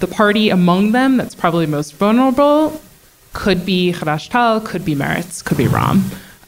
[0.00, 2.80] The party among them that's probably most vulnerable
[3.32, 6.02] could be Hadash Ta'al, could be Meretz, could be Ra'am.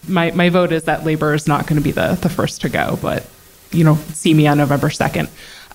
[0.09, 2.69] My, my vote is that Labor is not going to be the, the first to
[2.69, 3.27] go, but
[3.71, 5.29] you know, see me on November 2nd.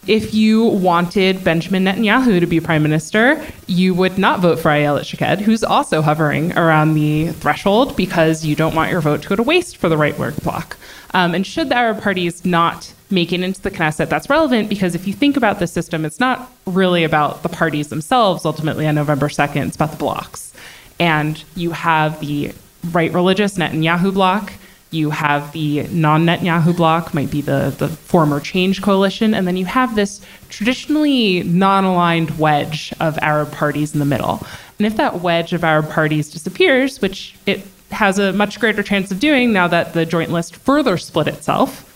[0.06, 5.06] If you wanted Benjamin Netanyahu to be prime minister, you would not vote for Ayelet
[5.06, 9.38] Shaked, who's also hovering around the threshold because you don't want your vote to go
[9.38, 10.76] to waste for the right wing bloc.
[11.14, 14.94] Um, and should the Arab parties not make it into the Knesset, that's relevant because
[14.94, 18.96] if you think about the system, it's not really about the parties themselves ultimately on
[18.96, 20.54] November 2nd, it's about the blocks.
[21.00, 22.52] And you have the
[22.92, 24.52] right religious Netanyahu bloc,
[24.94, 29.66] you have the non-Netanyahu bloc, might be the, the former Change coalition, and then you
[29.66, 34.46] have this traditionally non-aligned wedge of Arab parties in the middle.
[34.78, 39.12] And if that wedge of Arab parties disappears, which it has a much greater chance
[39.12, 41.90] of doing now that the joint list further split itself,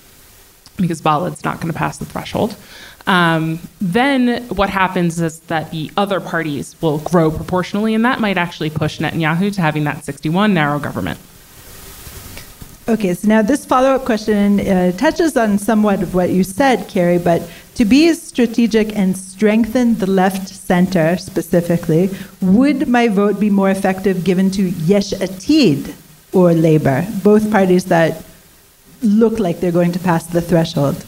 [0.77, 2.55] because Balad's not going to pass the threshold,
[3.07, 8.37] um, then what happens is that the other parties will grow proportionally, and that might
[8.37, 11.17] actually push Netanyahu to having that 61 narrow government.
[12.89, 16.87] Okay, so now this follow up question uh, touches on somewhat of what you said,
[16.87, 17.41] Carrie, but
[17.75, 22.09] to be strategic and strengthen the left center specifically,
[22.41, 25.93] would my vote be more effective given to Yesh Atid
[26.31, 28.23] or Labor, both parties that
[29.01, 31.05] look like they're going to pass the threshold?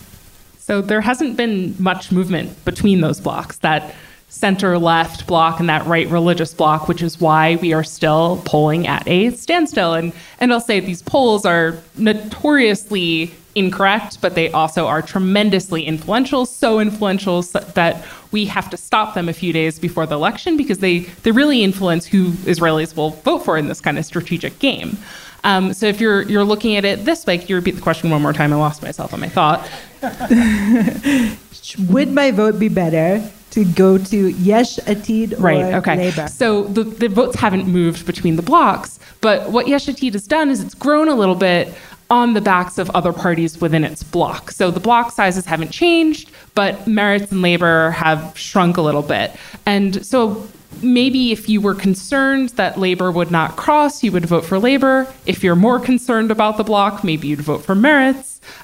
[0.58, 3.60] So there hasn't been much movement between those blocks.
[3.60, 3.96] That
[4.30, 8.88] center left block and that right religious block, which is why we are still polling
[8.88, 9.96] at a standstill.
[9.96, 16.46] And, and I'll say these polls are notoriously incorrect, but they also are tremendously influential,
[16.46, 20.78] so influential that we have to stop them a few days before the election because
[20.78, 24.98] they, they really influence who Israelis will vote for in this kind of strategic game.
[25.44, 28.10] Um, so if you're you're looking at it this way, can you repeat the question
[28.10, 28.52] one more time?
[28.52, 29.66] I lost myself on my thought.
[31.90, 33.32] Would my vote be better
[33.64, 35.98] to go to Yesh Atid or right, okay.
[35.98, 36.28] Labour.
[36.28, 40.50] So the, the votes haven't moved between the blocks, but what Yesh Atid has done
[40.50, 41.74] is it's grown a little bit
[42.10, 44.52] on the backs of other parties within its block.
[44.52, 49.36] So the block sizes haven't changed, but Meretz and Labor have shrunk a little bit.
[49.66, 50.48] And so
[50.82, 55.12] maybe if you were concerned that Labor would not cross, you would vote for Labor.
[55.26, 57.76] If you're more concerned about the block, maybe you'd vote for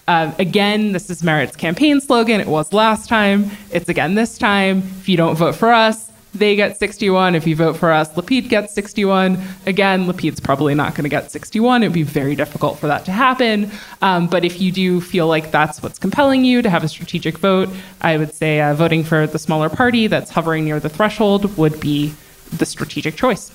[0.07, 2.39] Uh, again, this is Meretz's campaign slogan.
[2.39, 3.51] It was last time.
[3.71, 4.79] It's again this time.
[4.99, 7.35] If you don't vote for us, they get 61.
[7.35, 9.41] If you vote for us, Lapid gets 61.
[9.65, 11.81] Again, Lapid's probably not going to get 61.
[11.81, 13.71] It would be very difficult for that to happen.
[14.01, 17.37] Um, but if you do feel like that's what's compelling you to have a strategic
[17.37, 17.69] vote,
[18.01, 21.79] I would say uh, voting for the smaller party that's hovering near the threshold would
[21.79, 22.13] be
[22.57, 23.51] the strategic choice.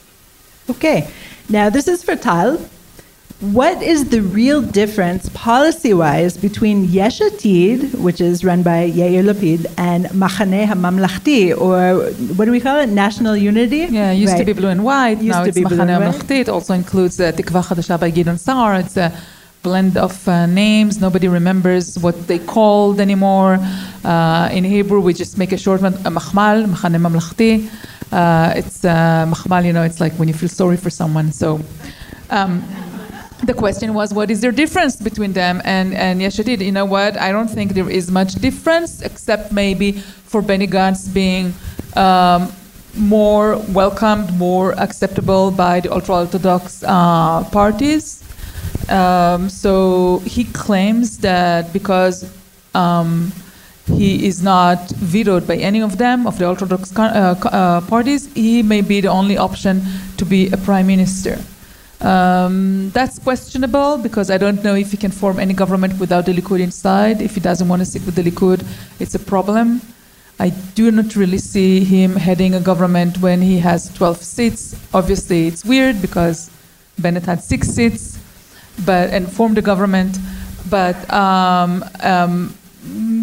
[0.71, 1.11] Okay.
[1.49, 2.59] Now, this is for Tal.
[3.41, 9.25] What is the real difference policy wise between Yesh Atid, which is run by Yair
[9.25, 12.91] Lapid, and Machaneh HaMamlachti, or what do we call it?
[12.91, 13.87] National Unity?
[13.89, 14.41] Yeah, it used right.
[14.41, 15.23] to be blue and white.
[15.23, 16.41] Used now it's Machaneh HaMamlachti.
[16.41, 18.75] It also includes uh, Tikva Chadasha by Gideon Sa'ar.
[18.75, 19.11] It's a
[19.63, 21.01] blend of uh, names.
[21.01, 23.57] Nobody remembers what they called anymore.
[24.05, 27.71] Uh, in Hebrew, we just make a short one, uh, Machmal, Machaneh Mamlachti.
[28.13, 31.33] Uh, it's uh, Machmal, you know, it's like when you feel sorry for someone.
[31.33, 31.59] So.
[32.29, 32.63] Um,
[33.45, 36.65] the question was, what is the difference between them and, and Atid?
[36.65, 37.17] You know what?
[37.17, 41.55] I don't think there is much difference, except maybe for Benny Gantz being
[41.97, 42.53] um,
[42.95, 48.23] more welcomed, more acceptable by the ultra Orthodox uh, parties.
[48.89, 52.31] Um, so he claims that because
[52.75, 53.33] um,
[53.87, 58.33] he is not vetoed by any of them, of the ultra Orthodox uh, uh, parties,
[58.35, 59.83] he may be the only option
[60.17, 61.39] to be a prime minister.
[62.01, 66.33] Um, that's questionable because I don't know if he can form any government without the
[66.33, 67.21] Likud inside.
[67.21, 68.65] If he doesn't want to stick with the Likud,
[68.99, 69.83] it's a problem.
[70.39, 74.77] I do not really see him heading a government when he has 12 seats.
[74.95, 76.51] Obviously, it's weird because
[76.99, 78.19] Bennett had six seats,
[78.87, 80.19] but and formed a government.
[80.71, 82.55] But um, um,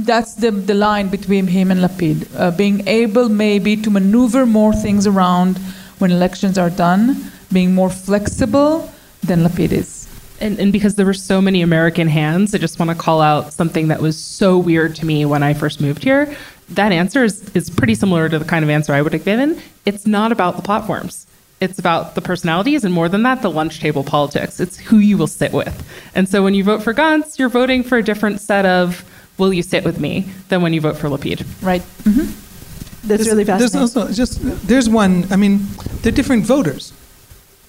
[0.05, 4.73] that's the, the line between him and Lapid, uh, being able maybe to maneuver more
[4.73, 5.57] things around
[5.97, 8.91] when elections are done being more flexible
[9.21, 10.07] than Lapid is.
[10.39, 13.53] And, and, because there were so many American hands, I just want to call out
[13.53, 16.35] something that was so weird to me when I first moved here.
[16.69, 19.59] That answer is, is pretty similar to the kind of answer I would have given.
[19.85, 21.25] It's not about the platforms.
[21.59, 24.59] It's about the personalities, and more than that, the lunch table politics.
[24.59, 25.89] It's who you will sit with.
[26.13, 29.03] And so when you vote for Gantz, you're voting for a different set of
[29.39, 31.47] will you sit with me than when you vote for Lapid.
[31.63, 31.81] Right.
[32.03, 33.07] Mm-hmm.
[33.07, 33.79] That's really fascinating.
[33.79, 35.25] There's also just there's one.
[35.31, 35.65] I mean,
[36.01, 36.93] they're different voters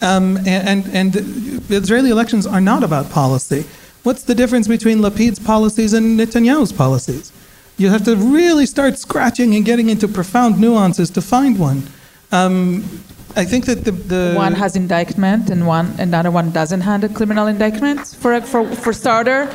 [0.00, 3.66] Um, and, and, and Israeli elections are not about policy.
[4.04, 7.32] What's the difference between Lapid's policies and Netanyahu's policies?
[7.78, 11.82] You have to really start scratching and getting into profound nuances to find one.
[12.30, 12.84] Um,
[13.36, 17.08] I think that the, the one has indictment and one another one doesn't have a
[17.08, 19.48] criminal indictment for for for starter.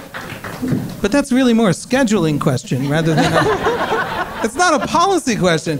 [1.01, 5.79] But that's really more a scheduling question rather than a, it's not a policy question.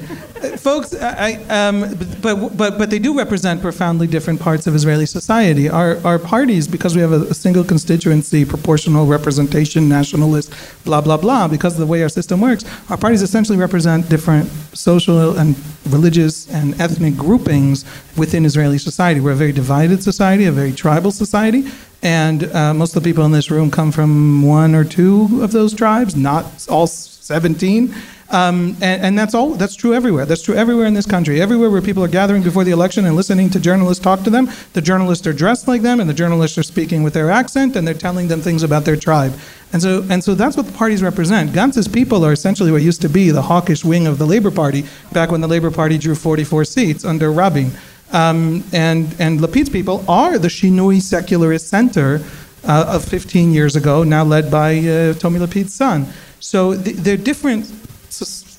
[0.58, 5.70] Folks, I, um, but, but, but they do represent profoundly different parts of Israeli society.
[5.70, 11.18] Our, our parties, because we have a, a single constituency, proportional representation, nationalist, blah, blah,
[11.18, 15.56] blah, because of the way our system works, our parties essentially represent different social and
[15.88, 17.86] religious and ethnic groupings
[18.18, 19.22] within Israeli society.
[19.22, 21.72] We're a very divided society, a very tribal society,
[22.02, 25.54] and uh, most of the people in this room come from one or two of
[25.54, 27.96] those tribes, not all 17.
[28.34, 29.52] Um, and, and, that's all.
[29.52, 30.26] That's true everywhere.
[30.26, 31.40] That's true everywhere in this country.
[31.40, 34.50] Everywhere where people are gathering before the election and listening to journalists talk to them,
[34.74, 37.88] the journalists are dressed like them, and the journalists are speaking with their accent, and
[37.88, 39.38] they're telling them things about their tribe.
[39.72, 41.54] And so, and so that's what the parties represent.
[41.54, 44.86] Gantz's people are essentially what used to be the hawkish wing of the Labor Party
[45.12, 47.72] back when the Labor Party drew 44 seats under Rabin.
[48.12, 52.24] Um, and, and Lapid's people are the Shinui secularist center
[52.68, 56.08] uh, of 15 years ago, now led by uh, Tomi Lapid's son.
[56.40, 57.66] So th- they're different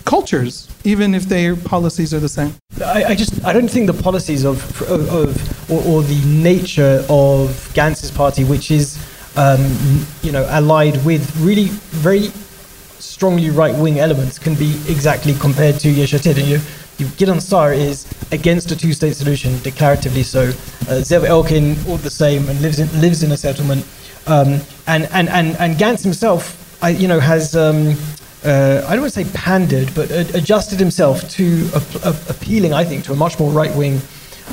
[0.05, 2.55] cultures, even if their policies are the same.
[2.85, 7.05] I, I just I don't think the policies of, of, of or, or, the nature
[7.09, 8.99] of Gantz's party, which is
[9.37, 9.61] um,
[10.23, 11.69] you know allied with really
[12.07, 12.31] very
[12.99, 16.39] strongly right wing elements, can be exactly compared to Yesh Atid.
[16.39, 16.61] And you
[17.17, 20.43] Gideon Sa'ar is against a two-state solution, declaratively so.
[20.43, 23.85] Uh, Zev Elkin, all the same, and lives in, lives in a settlement.
[24.27, 27.97] Um, and, and, and, and Gantz himself, I, you know, has, um,
[28.45, 32.85] uh, I don't want to say pandered, but adjusted himself to a, a, appealing, I
[32.85, 34.01] think, to a much more right-wing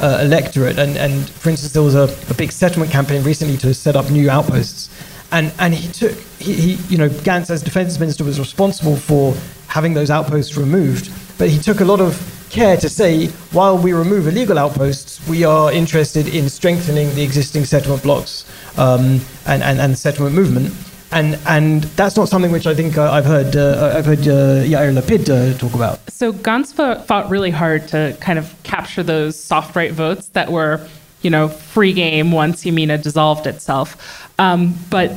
[0.01, 0.79] uh, electorate.
[0.79, 4.09] And, and for instance, there was a, a big settlement campaign recently to set up
[4.09, 4.89] new outposts.
[5.33, 9.33] And, and he took, he, he, you know, Gantz as defense minister was responsible for
[9.67, 11.09] having those outposts removed
[11.41, 12.13] but he took a lot of
[12.51, 17.65] care to say, while we remove illegal outposts, we are interested in strengthening the existing
[17.65, 18.45] settlement blocks
[18.77, 20.71] um, and, and, and settlement movement.
[21.11, 24.63] And, and that's not something which I think uh, I've heard uh, I've heard uh,
[24.63, 25.99] Yair Lapid uh, talk about.
[26.09, 26.73] So Gantz
[27.05, 30.87] fought really hard to kind of capture those soft right votes that were,
[31.21, 34.29] you know, free game once Yamina dissolved itself.
[34.39, 35.11] Um, but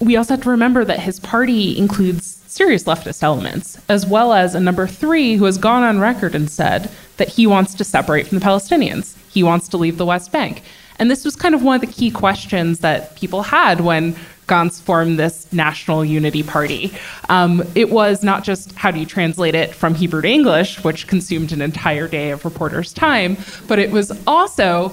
[0.00, 4.54] we also have to remember that his party includes serious leftist elements, as well as
[4.54, 8.26] a number three who has gone on record and said that he wants to separate
[8.26, 9.16] from the Palestinians.
[9.30, 10.62] He wants to leave the West Bank.
[10.98, 14.16] And this was kind of one of the key questions that people had when
[14.46, 16.92] Gantz formed this national unity party.
[17.28, 21.06] Um, it was not just how do you translate it from Hebrew to English, which
[21.06, 23.36] consumed an entire day of reporters' time,
[23.66, 24.90] but it was also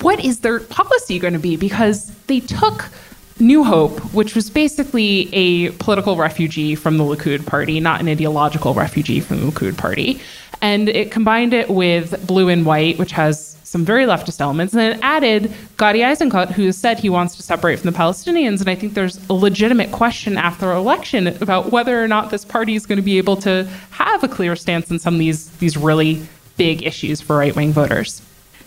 [0.00, 1.56] what is their policy going to be?
[1.56, 2.90] Because they took
[3.38, 8.74] New Hope, which was basically a political refugee from the Likud party, not an ideological
[8.74, 10.20] refugee from the Likud party.
[10.62, 14.80] And it combined it with Blue and White, which has some very leftist elements, and
[14.80, 18.60] then added Gadi Eisenkot, who said he wants to separate from the Palestinians.
[18.60, 22.76] And I think there's a legitimate question after election about whether or not this party
[22.76, 25.76] is going to be able to have a clear stance on some of these, these
[25.76, 26.24] really
[26.56, 28.22] big issues for right wing voters.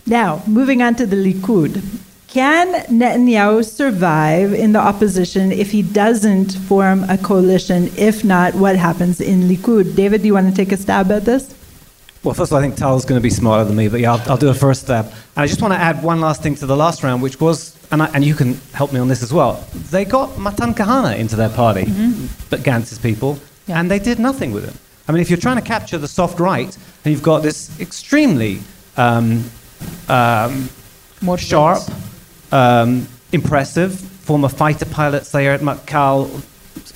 [0.05, 1.81] Now, moving on to the Likud.
[2.27, 7.89] Can Netanyahu survive in the opposition if he doesn't form a coalition?
[7.97, 9.95] If not, what happens in Likud?
[9.95, 11.55] David, do you want to take a stab at this?
[12.22, 14.13] Well, first of all, I think Tal's going to be smarter than me, but yeah,
[14.13, 15.05] I'll, I'll, do a first stab.
[15.05, 17.78] And I just want to add one last thing to the last round, which was,
[17.91, 19.65] and, I, and you can help me on this as well.
[19.89, 22.26] They got Matan Kahana into their party, mm-hmm.
[22.49, 23.80] but Gantz's people, yeah.
[23.80, 24.74] and they did nothing with him.
[25.07, 28.59] I mean, if you're trying to capture the soft right, and you've got this extremely
[28.97, 29.49] um,
[30.09, 30.70] um,
[31.22, 31.82] more sharp,
[32.51, 36.43] um, impressive, former fighter pilot Sayeret Matkal,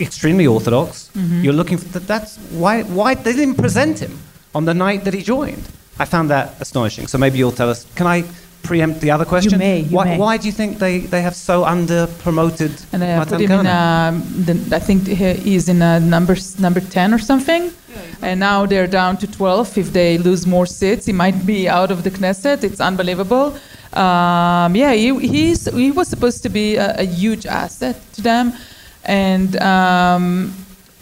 [0.02, 1.12] extremely orthodox.
[1.16, 1.44] Mm-hmm.
[1.44, 4.20] You're looking for that's why why they didn't present him
[4.54, 5.64] on the night that he joined.
[6.00, 7.08] I found that astonishing.
[7.08, 7.86] So maybe you'll tell us.
[7.96, 8.24] Can I
[8.64, 9.54] preempt the other question?
[9.54, 9.80] You may.
[9.82, 10.18] You why, may.
[10.18, 12.72] why do you think they, they have so under promoted?
[12.92, 13.68] And I put him in.
[13.68, 14.12] Uh,
[14.46, 17.64] the, I think he's in a number number ten or something.
[17.66, 19.78] Yeah, and now they're down to 12.
[19.78, 22.64] If they lose more seats, he might be out of the Knesset.
[22.64, 23.56] It's unbelievable.
[23.94, 28.54] Um, yeah, he, he's, he was supposed to be a, a huge asset to them.
[29.04, 30.54] And, um,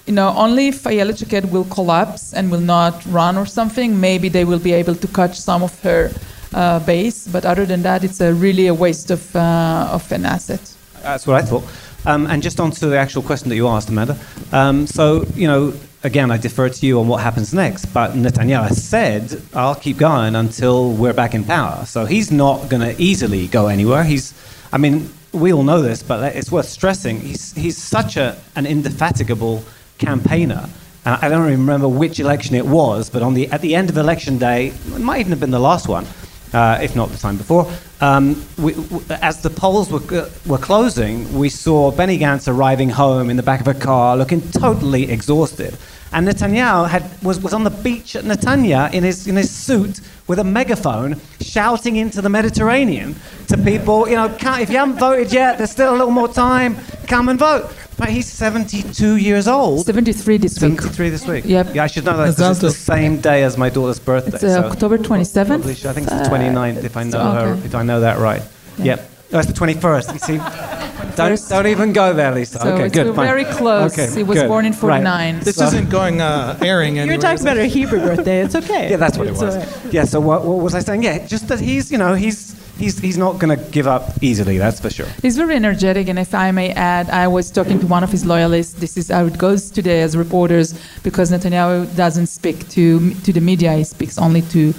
[0.06, 4.46] you know, only if Ayelet will collapse and will not run or something, maybe they
[4.46, 6.12] will be able to catch some of her
[6.54, 7.28] uh, base.
[7.28, 10.62] But other than that, it's a really a waste of, uh, of an asset.
[11.02, 11.64] That's what I thought.
[12.06, 14.18] Um, and just on to the actual question that you asked, Amanda.
[14.52, 15.74] Um, so, you know,
[16.04, 17.86] again, I defer to you on what happens next.
[17.86, 21.86] But Netanyahu said, I'll keep going until we're back in power.
[21.86, 24.04] So he's not going to easily go anywhere.
[24.04, 24.34] He's,
[24.74, 27.22] I mean, we all know this, but it's worth stressing.
[27.22, 29.64] He's, he's such a, an indefatigable
[30.02, 30.68] campaigner.
[31.04, 33.98] I don't even remember which election it was, but on the, at the end of
[33.98, 36.06] election day, it might even have been the last one,
[36.54, 37.72] uh, if not the time before,
[38.02, 42.90] um, we, w- as the polls were, uh, were closing, we saw Benny Gantz arriving
[42.90, 45.78] home in the back of a car looking totally exhausted.
[46.14, 50.02] And Netanyahu had, was, was on the beach at Netanya in his, in his suit
[50.28, 53.16] with a megaphone shouting into the Mediterranean
[53.48, 56.76] to people, you know, if you haven't voted yet, there's still a little more time,
[57.08, 57.72] come and vote.
[58.02, 59.86] But he's 72 years old.
[59.86, 60.82] 73 this week.
[60.82, 61.46] 73 this week.
[61.46, 61.76] Yep.
[61.76, 64.32] Yeah, I should know that 'cause it's the same day as my daughter's birthday.
[64.34, 65.46] It's uh, so October 27th.
[65.48, 68.18] probably should- I think it's the 29th, if I know her, if I know that
[68.18, 68.42] right.
[68.80, 69.08] Yep.
[69.34, 70.14] Oh, it's the 21st.
[70.14, 70.38] You see,
[71.16, 72.58] don't, don't even go there, Lisa.
[72.60, 73.16] So okay, it's good.
[73.16, 73.28] fine.
[73.28, 73.94] very close.
[73.94, 74.48] Okay, he was good.
[74.48, 74.80] born in Right.
[75.04, 75.40] 49.
[75.42, 77.18] This So- isn't going uh, airing You anywhere.
[77.18, 78.42] were talking about a Hebrew birthday.
[78.42, 78.90] It's okay.
[78.90, 79.44] Yeah, that's what it was.
[79.44, 79.94] all right.
[79.94, 80.06] Yeah.
[80.06, 81.04] So what, what was I saying?
[81.04, 84.58] Yeah, just that he's, you know, he's he's he's not going to give up easily.
[84.58, 85.10] That's for sure.
[85.22, 88.24] He's very energetic, and if I may add, I was talking to one of his
[88.26, 88.74] loyalists.
[88.74, 90.68] This is how it goes today as reporters,
[91.08, 94.74] because Netanyahu doesn't speak to to the media; he speaks only to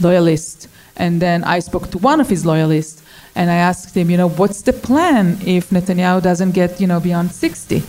[0.00, 0.68] loyalists.
[1.04, 3.02] And then I spoke to one of his loyalists,
[3.36, 6.98] and I asked him, you know, what's the plan if Netanyahu doesn't get, you know,
[6.98, 7.84] beyond 60?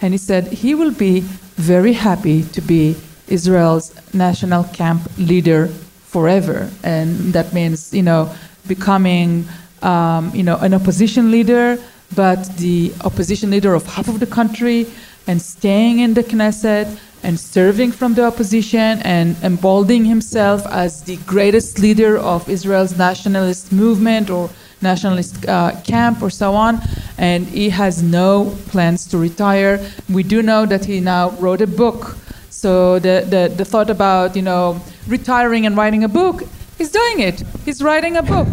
[0.00, 1.20] And he said he will be
[1.56, 2.96] very happy to be
[3.28, 5.68] Israel's national camp leader
[6.14, 8.30] forever, and that means, you know,
[8.68, 9.46] becoming,
[9.82, 11.78] um, you know, an opposition leader,
[12.14, 14.86] but the opposition leader of half of the country,
[15.26, 21.16] and staying in the Knesset and serving from the opposition and emboldening himself as the
[21.26, 24.48] greatest leader of Israel's nationalist movement or
[24.80, 26.80] nationalist uh, camp or so on.
[27.18, 29.84] And he has no plans to retire.
[30.08, 32.16] We do know that he now wrote a book.
[32.50, 36.42] So the, the, the thought about, you know, retiring and writing a book,
[36.78, 37.42] he's doing it.
[37.64, 38.48] He's writing a book.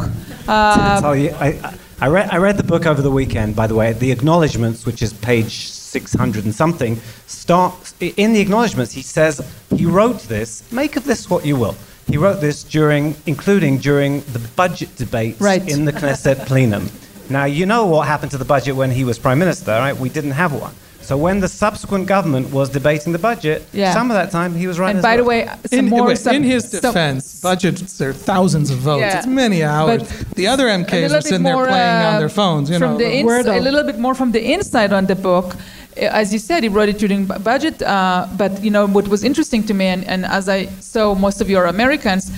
[0.47, 3.93] Uh, I, I- I, read, I read the book over the weekend, by the way.
[3.93, 6.97] The acknowledgements, which is page 600 and something,
[7.28, 8.91] starts in the acknowledgements.
[8.91, 10.69] He says he wrote this.
[10.71, 11.78] Make of this what you will.
[12.07, 15.65] He wrote this during, including during the budget debates Right.
[15.69, 16.89] in the Knesset plenum.
[17.30, 19.95] Now you know what happened to the budget when he was prime minister, right?
[19.95, 20.74] We didn't have one.
[21.06, 23.93] So when the subsequent government was debating the budget, Yeah.
[23.93, 24.97] some of that time he was writing.
[24.97, 25.39] and his by the way,
[25.70, 26.08] some In, more.
[26.08, 29.01] wait, some- in his some- defense, budgets are thousands of votes.
[29.01, 29.18] Yeah.
[29.18, 30.04] It's many hours.
[30.04, 32.70] But the other MKs are bit sitting there more, playing on uh, their phones.
[32.70, 33.58] You from know, the ins- Wordle.
[33.58, 35.47] a little bit more from the inside on the book.
[35.56, 37.76] Uh, As you said, he wrote it during budget.
[37.82, 41.41] Uh, but you know what was interesting to me, and, and as I saw, most
[41.41, 42.32] of you are Americans.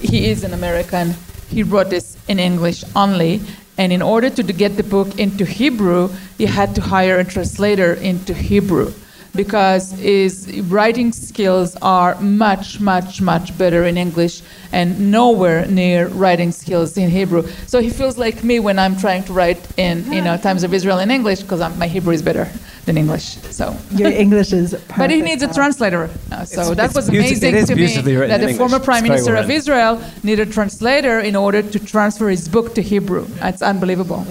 [0.00, 1.14] He is an American.
[1.56, 3.40] He wrote this in English only.
[3.78, 7.94] And in order to get the book into Hebrew, he had to hire a translator
[7.94, 8.92] into Hebrew
[9.34, 16.52] because his writing skills are much, much, much better in English and nowhere near writing
[16.52, 17.46] skills in Hebrew.
[17.66, 20.74] So he feels like me when I'm trying to write in, you know, Times of
[20.74, 22.48] Israel in English because my Hebrew is better
[22.84, 23.36] than English.
[23.50, 23.76] So.
[23.92, 24.98] Your English is perfect.
[25.02, 26.10] But he needs a translator.
[26.30, 27.86] Uh, so It's- that it's was amazing to me
[28.26, 29.50] that in the former prime minister well of.
[29.50, 33.26] Israel needed a translator in order to transfer his book to Hebrew.
[33.40, 34.26] It's unbelievable.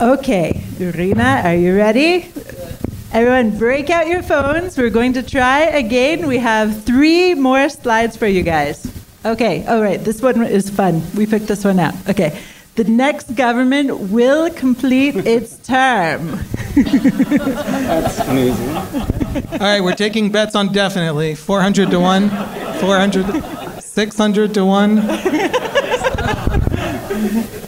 [0.00, 2.30] Okay, Rina, are you ready?
[3.10, 4.76] Everyone, break out your phones.
[4.76, 6.26] We're going to try again.
[6.26, 8.86] We have three more slides for you guys.
[9.24, 11.02] Okay, all right, this one is fun.
[11.16, 11.94] We picked this one out.
[12.08, 12.38] Okay.
[12.74, 16.38] The next government will complete its term.
[16.76, 18.76] That's amazing.
[18.76, 21.34] All right, we're taking bets on definitely.
[21.34, 22.28] 400 to 1,
[22.78, 24.98] 400, 600 to 1.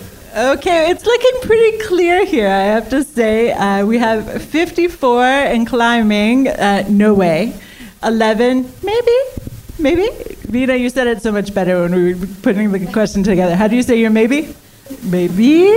[0.37, 3.51] Okay, it's looking pretty clear here, I have to say.
[3.51, 7.53] Uh, we have 54 and climbing, uh, no way.
[8.05, 9.17] 11, maybe,
[9.81, 10.09] maybe.
[10.43, 13.57] Vina, you said it so much better when we were putting the question together.
[13.57, 14.55] How do you say your maybe?
[15.03, 15.69] Maybe.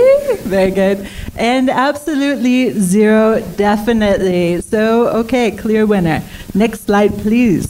[0.42, 1.08] Very good.
[1.34, 4.60] And absolutely zero, definitely.
[4.60, 6.22] So, okay, clear winner.
[6.54, 7.66] Next slide, please.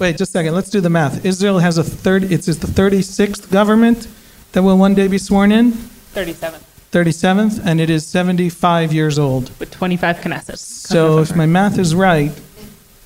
[0.00, 0.52] Wait, just a second.
[0.52, 1.24] Let's do the math.
[1.24, 2.24] Israel has a third.
[2.24, 4.08] It's the 36th government
[4.56, 5.72] that will one day be sworn in.
[6.14, 9.50] 37th, 37th, and it is 75 years old.
[9.58, 10.56] with 25 Knesset.
[10.56, 12.32] So if my math is right,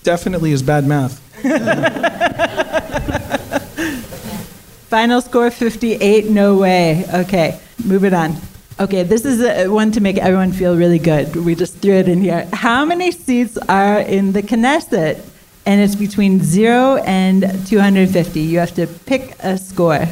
[0.04, 1.18] definitely is bad math.
[4.90, 7.04] Final score 58, no way.
[7.12, 8.36] Okay, move it on.
[8.78, 11.34] Okay, this is a, one to make everyone feel really good.
[11.34, 12.48] We just threw it in here.
[12.52, 15.20] How many seats are in the Knesset?
[15.66, 18.40] And it's between 0 and 250.
[18.40, 20.06] You have to pick a score.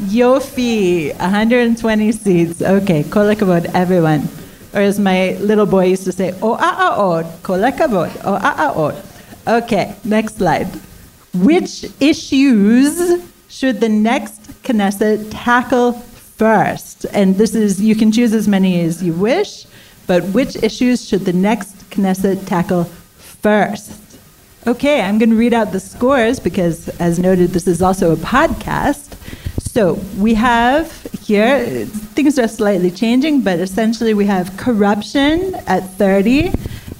[0.00, 2.60] Yofi, 120 seats.
[2.60, 4.28] Okay, kol hakavod, everyone.
[4.72, 8.34] Or as my little boy used to say, oh, ah, ah, od, kol hakavod, oh,
[8.42, 8.96] ah, ah, od.
[9.46, 10.66] Okay, next slide.
[11.32, 17.06] Which issues should the next Knesset tackle first?
[17.12, 19.64] And this is, you can choose as many as you wish,
[20.08, 22.84] but which issues should the next Knesset tackle
[23.18, 23.92] first?
[24.66, 28.16] Okay, I'm going to read out the scores because, as noted, this is also a
[28.16, 29.12] podcast.
[29.74, 36.52] So we have here, things are slightly changing, but essentially we have corruption at 30,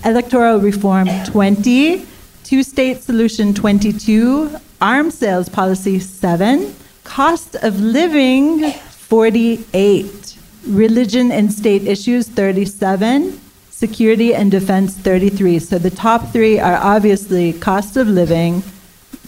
[0.05, 2.05] electoral reform 20,
[2.43, 11.87] two state solution 22, arms sales policy 7, cost of living 48, religion and state
[11.87, 15.61] issues 37, security and defense 33.
[15.61, 18.64] So the top three are obviously cost of living,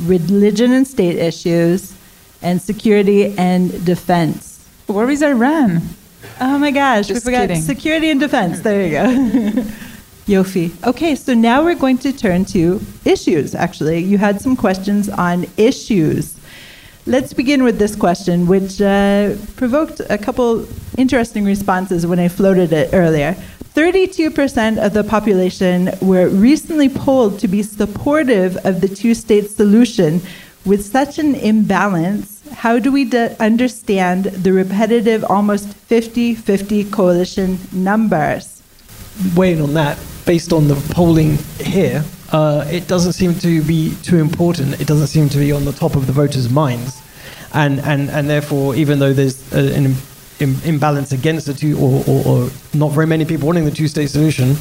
[0.00, 1.92] religion and state issues,
[2.46, 4.64] and security and defense.
[4.86, 5.82] Where is Iran?
[6.40, 7.62] Oh my gosh, Just we forgot kidding.
[7.62, 8.60] security and defense.
[8.60, 9.62] There you go.
[10.26, 10.70] Yofi.
[10.84, 13.98] Okay, so now we're going to turn to issues, actually.
[13.98, 16.38] You had some questions on issues.
[17.06, 20.66] Let's begin with this question, which uh, provoked a couple
[20.98, 23.36] interesting responses when I floated it earlier.
[23.74, 30.20] 32% of the population were recently polled to be supportive of the two state solution.
[30.64, 37.58] With such an imbalance, how do we de- understand the repetitive, almost 50 50 coalition
[37.72, 38.52] numbers?
[39.34, 44.18] weighing on that, based on the polling here, uh, it doesn't seem to be too
[44.18, 44.78] important.
[44.80, 47.00] It doesn't seem to be on the top of the voters' minds,
[47.54, 49.96] and and and therefore, even though there's a, an im-
[50.40, 54.10] im- imbalance against the two, or, or, or not very many people wanting the two-state
[54.10, 54.56] solution,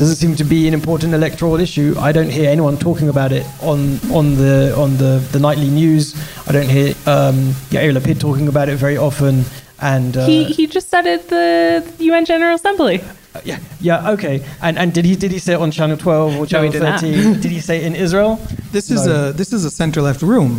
[0.00, 1.94] doesn't seem to be an important electoral issue.
[2.08, 3.80] I don't hear anyone talking about it on
[4.18, 6.04] on the on the, the nightly news.
[6.48, 7.36] I don't hear um,
[7.74, 9.44] Yair Lapid talking about it very often.
[9.78, 12.96] And uh, he he just said it at the UN General Assembly.
[13.44, 14.36] yeah, yeah, okay.
[14.62, 17.00] And and did he did he say it on Channel 12 or Channel did not.
[17.00, 17.40] 13?
[17.44, 18.32] did he say it in Israel?
[18.72, 19.28] This is No.
[19.28, 20.52] a this is a center left room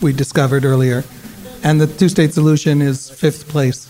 [0.00, 1.04] we discovered earlier,
[1.62, 3.88] and the two state solution is fifth place.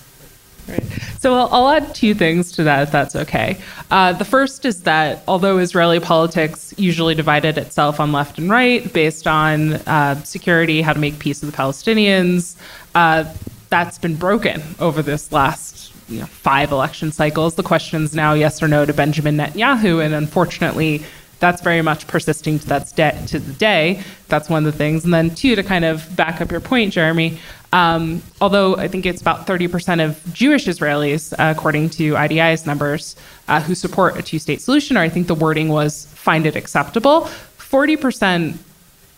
[1.19, 3.59] So I'll, I'll add two things to that, if that's okay.
[3.91, 8.93] Uh, the first is that although Israeli politics usually divided itself on left and right
[8.93, 12.57] based on uh, security, how to make peace with the Palestinians,
[12.95, 13.25] uh,
[13.71, 17.55] that's been broken over this last you know, five election cycles.
[17.55, 21.05] The question is now yes or no to Benjamin Netanyahu, and unfortunately,
[21.41, 24.03] that's very much persisting to that's de- to the day.
[24.29, 25.05] That's one of the things.
[25.05, 27.39] And then two, to kind of back up your point, Jeremy.
[27.73, 33.15] Um, although I think it's about 30% of Jewish Israelis, uh, according to IDI's numbers,
[33.47, 37.29] uh, who support a two-state solution, or I think the wording was find it acceptable.
[37.59, 38.57] 40%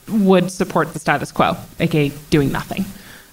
[0.09, 2.85] would support the status quo, aka doing nothing.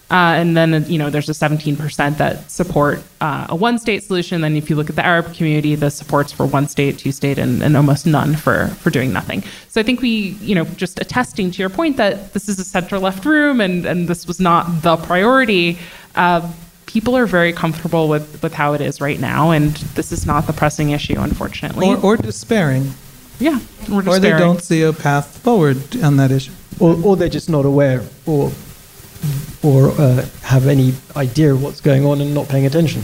[0.10, 4.40] Uh, and then, you know, there's a 17% that support uh, a one state solution.
[4.40, 7.38] Then, if you look at the Arab community, the supports for one state, two state,
[7.38, 9.44] and, and almost none for, for doing nothing.
[9.68, 12.64] So, I think we, you know, just attesting to your point that this is a
[12.64, 15.78] center left room and, and this was not the priority,
[16.16, 16.50] uh,
[16.86, 19.52] people are very comfortable with, with how it is right now.
[19.52, 21.90] And this is not the pressing issue, unfortunately.
[21.90, 22.94] Or, or despairing,
[23.40, 26.54] yeah, we're or they don't see a path forward on that issue.
[26.80, 28.52] Or, or they're just not aware or
[29.64, 33.04] or uh, have any idea of what's going on and not paying attention.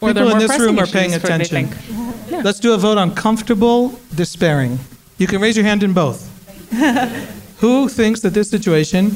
[0.00, 1.68] Or People in this room are paying issues for they attention.
[1.68, 2.44] think.
[2.44, 4.78] Let's do a vote on comfortable despairing.
[5.18, 6.28] You can raise your hand in both.
[7.60, 9.12] Who thinks that this situation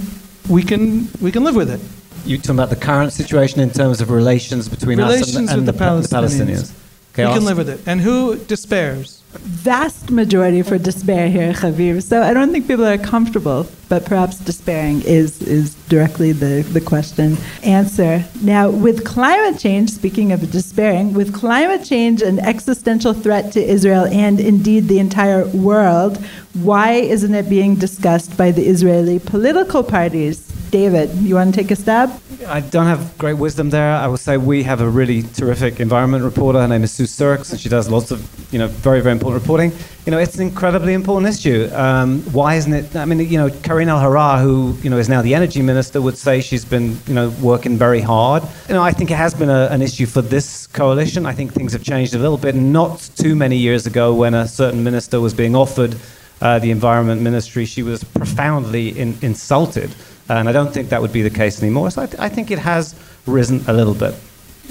[0.48, 1.80] we can we can live with it?
[2.24, 5.66] You talking about the current situation in terms of relations between us and, and with
[5.66, 6.46] the, the Pa- the Palestinians.
[6.46, 6.72] Palestinians?
[7.12, 7.80] Okay, we I'll can live with it.
[7.86, 9.15] And who despairs?
[9.38, 12.02] Vast majority for despair here, Javier.
[12.02, 16.80] So I don't think people are comfortable, but perhaps despairing is, is directly the, the
[16.80, 18.24] question answer.
[18.42, 24.06] Now, with climate change, speaking of despairing, with climate change an existential threat to Israel
[24.06, 26.18] and indeed the entire world,
[26.54, 30.55] why isn't it being discussed by the Israeli political parties?
[30.70, 32.10] David, you want to take a stab?
[32.46, 33.92] I don't have great wisdom there.
[33.94, 36.60] I will say we have a really terrific environment reporter.
[36.60, 38.20] Her name is Sue Surkes, and she does lots of,
[38.52, 39.72] you know, very, very important reporting.
[40.04, 41.68] You know, it's an incredibly important issue.
[41.72, 42.96] Um, why isn't it?
[42.96, 46.18] I mean, you know, Karine Elharrar, who, you know, is now the energy minister, would
[46.18, 48.42] say she's been, you know, working very hard.
[48.68, 51.26] You know, I think it has been a, an issue for this coalition.
[51.26, 52.54] I think things have changed a little bit.
[52.54, 55.96] Not too many years ago, when a certain minister was being offered
[56.40, 59.94] uh, the environment ministry, she was profoundly in, insulted.
[60.28, 61.90] And I don't think that would be the case anymore.
[61.90, 62.94] So I, th- I think it has
[63.26, 64.14] risen a little bit.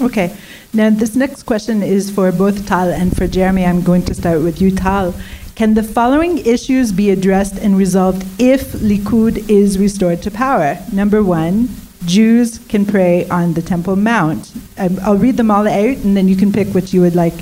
[0.00, 0.36] Okay.
[0.74, 3.64] Now, this next question is for both Tal and for Jeremy.
[3.64, 5.14] I'm going to start with you, Tal.
[5.54, 10.76] Can the following issues be addressed and resolved if Likud is restored to power?
[10.92, 11.70] Number one,
[12.04, 14.52] Jews can pray on the Temple Mount.
[14.76, 17.32] Um, I'll read them all out, and then you can pick which you would like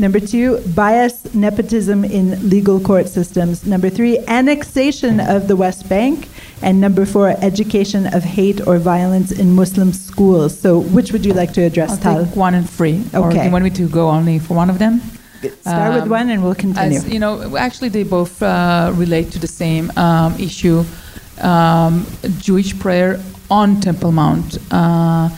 [0.00, 3.66] Number two, bias, nepotism in legal court systems.
[3.66, 6.28] Number three, annexation of the West Bank.
[6.62, 10.58] And number four, education of hate or violence in Muslim schools.
[10.58, 12.24] So, which would you like to address, I'll Tal?
[12.24, 12.96] take one and three.
[13.14, 13.44] Or do Okay.
[13.44, 15.02] you want me to go only for one of them?
[15.62, 16.98] Start with Um, one and we'll continue.
[16.98, 20.84] As, you know, actually, they both uh, relate to the same um, issue.
[21.42, 22.06] Um,
[22.38, 23.18] Jewish prayer
[23.50, 25.28] on Temple Mount uh,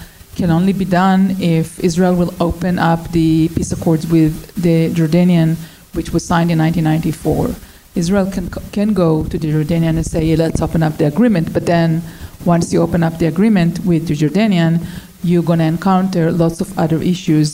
[0.42, 5.54] can only be done if Israel will open up the peace accords with the Jordanian,
[5.92, 7.54] which was signed in 1994.
[7.94, 11.64] Israel can can go to the Jordanian and say, let's open up the agreement, but
[11.64, 12.02] then
[12.44, 14.72] once you open up the agreement with the Jordanian,
[15.22, 17.48] you're going to encounter lots of other issues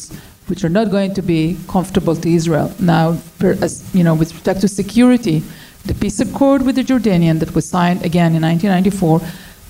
[0.49, 1.43] which are not going to be
[1.75, 2.73] comfortable to Israel.
[2.95, 5.43] Now, per, as, you know, with respect to security,
[5.85, 9.21] the peace accord with the Jordanian that was signed again in 1994,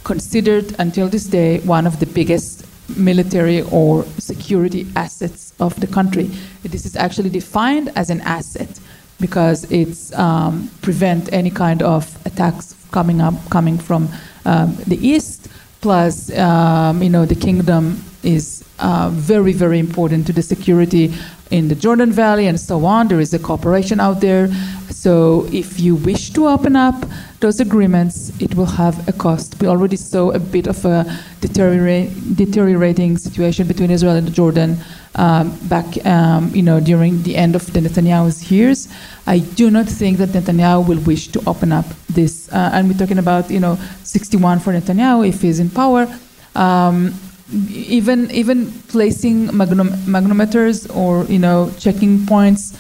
[0.05, 6.31] considered until this day one of the biggest military or security assets of the country.
[6.63, 8.79] This is actually defined as an asset
[9.21, 14.09] because it's um, prevent any kind of attacks coming up coming from
[14.45, 15.49] um, the east.
[15.81, 21.15] Plus, um, you know, the kingdom is uh, very, very important to the security
[21.51, 23.09] in the Jordan Valley and so on.
[23.09, 24.49] There is a cooperation out there.
[24.91, 27.05] So, if you wish to open up
[27.41, 29.61] those agreements, it will have a cost.
[29.61, 31.07] We already saw a bit of a
[31.41, 34.79] deteriorating situation between Israel and Jordan
[35.15, 38.89] um, back, um, you know, during the end of the Netanyahu's years.
[39.27, 42.51] I do not think that Netanyahu will wish to open up this.
[42.53, 46.09] Uh, and we're talking about, you know, 61 for Netanyahu if he's in power.
[46.55, 47.15] Um,
[47.53, 52.77] even even placing magnum, magnometers or you know checking points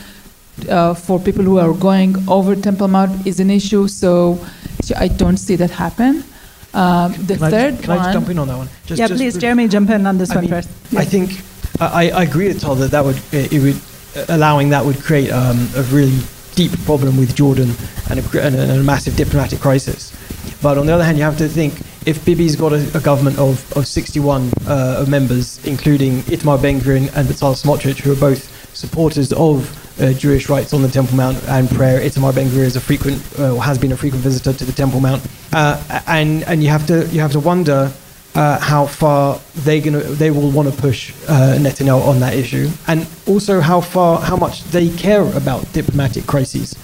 [0.68, 3.88] uh, for people who are going over Temple Mount is an issue.
[3.88, 4.38] So
[4.96, 6.24] I don't see that happen.
[6.74, 8.12] Um, the Can I, third just, can I one.
[8.12, 8.68] jump in on that one?
[8.84, 10.68] Just, yeah, just please, Jeremy, jump in on this I one mean, first.
[10.94, 11.40] I think
[11.80, 13.80] I, I agree with Tal that that would it would
[14.28, 16.18] allowing that would create um, a really
[16.54, 17.70] deep problem with Jordan
[18.10, 20.12] and a, and a, and a massive diplomatic crisis.
[20.60, 23.38] But on the other hand, you have to think if Bibi's got a, a government
[23.38, 29.32] of, of 61 uh, members, including Itamar Ben-Gvir and, Bezalel Smotrich, who are both supporters
[29.32, 32.00] of uh, Jewish rights on the Temple Mount and prayer.
[32.00, 35.22] Itamar Ben-Gvir is a frequent, uh, has been a frequent visitor to the Temple Mount,
[35.52, 37.92] uh, and and you have to you have to wonder
[38.34, 42.70] uh, how far they gonna they will want to push uh, Netanyahu on that issue,
[42.86, 46.76] and also how far how much they care about diplomatic crises,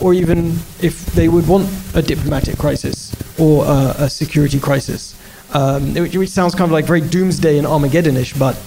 [0.00, 5.14] or even if they would want a diplomatic crisis or uh, a security crisis,
[5.54, 8.60] um, which, sounds kind of like very doomsday and Armageddonish, but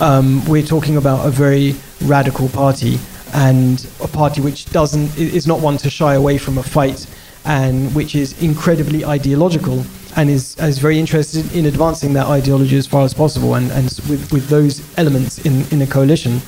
[0.00, 1.74] um, we're talking about a very
[2.04, 2.98] radical party
[3.34, 7.06] and a party which doesn't is not one to shy away from a fight
[7.44, 9.84] and which is incredibly ideological
[10.16, 13.54] and is, is very interested in advancing that ideology as far as possible.
[13.54, 16.40] And, and with, with those elements in, in a coalition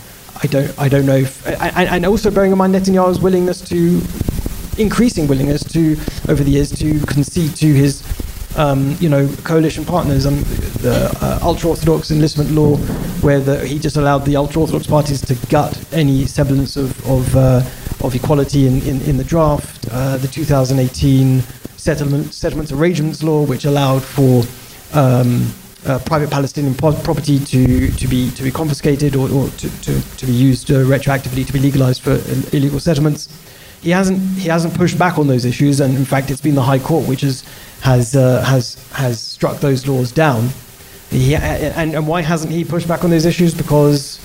[0.42, 4.00] I don't I don't know if and also bearing in mind Netanyahu's willingness to
[4.78, 5.96] increasing willingness to
[6.28, 8.02] over the years to concede to his
[8.56, 10.36] um, you know coalition partners um,
[10.82, 12.76] the uh, ultra orthodox enlistment law
[13.22, 17.36] where the, he just allowed the ultra orthodox parties to gut any semblance of of,
[17.36, 17.62] uh,
[18.04, 21.40] of equality in, in, in the draft uh, the 2018
[21.76, 24.42] settlement settlements arrangements law which allowed for
[24.94, 25.52] um,
[25.86, 30.16] uh, private Palestinian pro- property to, to be to be confiscated or, or to, to,
[30.16, 32.12] to be used uh, retroactively to be legalized for
[32.56, 33.28] illegal settlements.
[33.82, 36.62] He hasn't he hasn't pushed back on those issues, and in fact, it's been the
[36.62, 37.44] High Court which has
[37.80, 40.50] has uh, has has struck those laws down.
[41.10, 43.52] He, and, and why hasn't he pushed back on those issues?
[43.54, 44.18] Because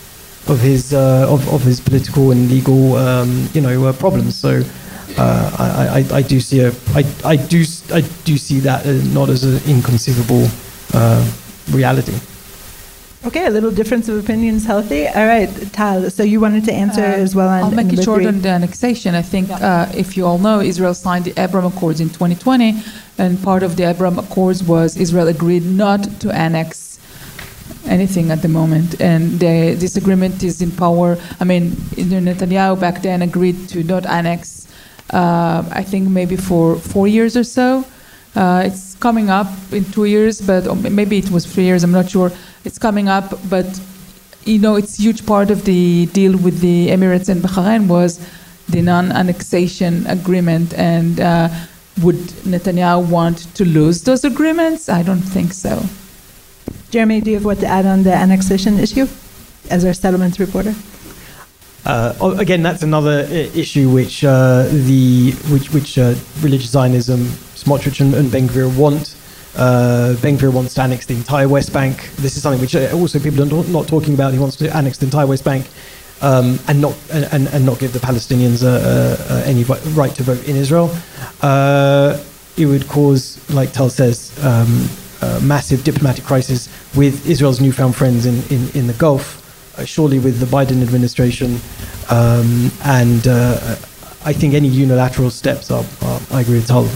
[0.48, 4.36] of his uh, of, of his political and legal um, you know uh, problems.
[4.38, 4.64] So.
[5.18, 8.92] Uh, I, I, I do see a I, I do I do see that uh,
[9.14, 10.48] not as an inconceivable
[10.94, 11.26] uh,
[11.72, 12.14] reality.
[13.26, 15.08] Okay, a little difference of opinions healthy.
[15.08, 16.10] All right, Tal.
[16.10, 18.50] So you wanted to answer Uh, as well on I'll make it short on the
[18.50, 19.16] annexation.
[19.16, 22.76] I think, uh, if you all know, Israel signed the Abraham Accords in 2020,
[23.18, 27.00] and part of the Abraham Accords was Israel agreed not to annex
[27.88, 29.02] anything at the moment.
[29.02, 31.18] And the, this agreement is in power.
[31.40, 34.68] I mean, Netanyahu back then agreed to not annex,
[35.12, 37.84] uh, I think maybe for four years or so.
[38.36, 42.10] Uh, it's coming up in two years, but maybe it was three years, I'm not
[42.10, 42.32] sure.
[42.68, 43.80] It's coming up, but
[44.44, 48.20] you know, it's huge part of the deal with the Emirates and Bahrain was
[48.68, 50.74] the non-annexation agreement.
[50.74, 51.48] And uh,
[52.04, 54.90] would Netanyahu want to lose those agreements?
[54.90, 55.82] I don't think so.
[56.92, 59.08] Jeremy, do you have what to add on the annexation issue
[59.70, 60.76] as our settlements reporter?
[61.86, 63.22] Uh, oh, again, that's another
[63.64, 67.20] issue which uh, the which which uh, religious Zionism,
[67.56, 69.16] Smotrich and, and Ben Gvir want.
[69.58, 72.12] Uh, ben wants to annex the entire West Bank.
[72.18, 74.32] This is something which uh, also people are not, talking about.
[74.32, 75.68] He wants to annex the entire West Bank,
[76.22, 79.64] um, and not and, and, not give the Palestinians uh, uh, uh, any
[79.96, 80.96] right to vote in Israel.
[82.56, 84.90] It would cause, like Tal says, um,
[85.48, 89.44] massive diplomatic crisis with Israel's newfound friends in, in, in the Gulf,
[89.86, 91.60] surely with the Biden administration,
[92.10, 93.28] um, and
[94.24, 96.90] I think any unilateral steps are, are I agree with Tal,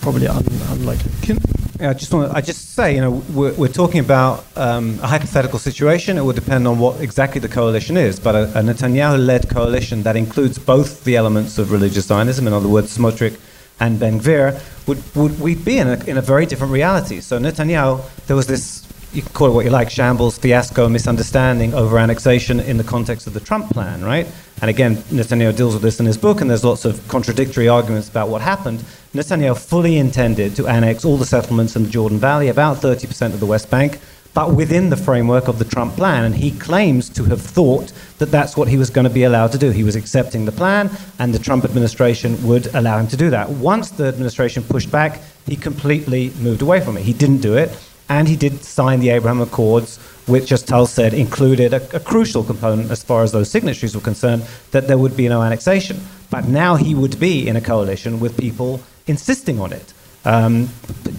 [0.00, 1.12] probably un- unlikely.
[1.22, 1.38] Can,
[1.84, 2.36] I just want to.
[2.36, 6.16] I just say, you know, we're, we're talking about um, a hypothetical situation.
[6.16, 8.20] It will depend on what exactly the coalition is.
[8.20, 12.68] But a, a Netanyahu-led coalition that includes both the elements of religious Zionism, in other
[12.68, 13.38] words, Smotrich
[13.80, 17.20] and Ben Gvir, would, would we'd be in a, in a very different reality.
[17.20, 18.81] So Netanyahu, there was this.
[19.12, 23.26] You can call it what you like, shambles, fiasco, misunderstanding over annexation in the context
[23.26, 24.26] of the Trump plan, right?
[24.62, 28.08] And again, Netanyahu deals with this in his book, and there's lots of contradictory arguments
[28.08, 28.78] about what happened.
[29.12, 33.40] Netanyahu fully intended to annex all the settlements in the Jordan Valley, about 30% of
[33.40, 33.98] the West Bank,
[34.32, 36.24] but within the framework of the Trump plan.
[36.24, 39.52] And he claims to have thought that that's what he was going to be allowed
[39.52, 39.72] to do.
[39.72, 43.50] He was accepting the plan, and the Trump administration would allow him to do that.
[43.50, 47.02] Once the administration pushed back, he completely moved away from it.
[47.02, 47.76] He didn't do it,
[48.12, 49.96] and he did sign the Abraham Accords,
[50.26, 54.02] which, as Tal said, included a, a crucial component as far as those signatories were
[54.02, 55.98] concerned that there would be no annexation.
[56.28, 59.94] But now he would be in a coalition with people insisting on it,
[60.26, 60.68] um,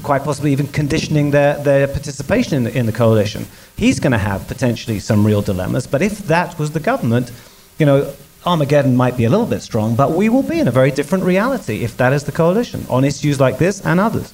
[0.04, 3.48] quite possibly even conditioning their, their participation in the, in the coalition.
[3.76, 7.32] He's going to have potentially some real dilemmas, but if that was the government,
[7.80, 8.14] you know,
[8.46, 11.24] Armageddon might be a little bit strong, but we will be in a very different
[11.24, 14.32] reality if that is the coalition on issues like this and others.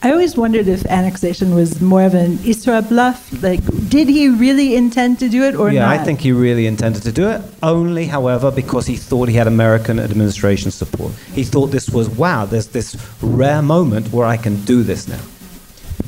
[0.00, 3.42] I always wondered if annexation was more of an Isra bluff.
[3.42, 5.98] Like, did he really intend to do it or yeah, not?
[5.98, 7.42] I think he really intended to do it.
[7.64, 11.12] Only, however, because he thought he had American administration support.
[11.32, 12.46] He thought this was wow.
[12.46, 15.20] There's this rare moment where I can do this now.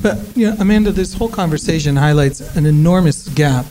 [0.01, 3.65] But you know, Amanda, this whole conversation highlights an enormous gap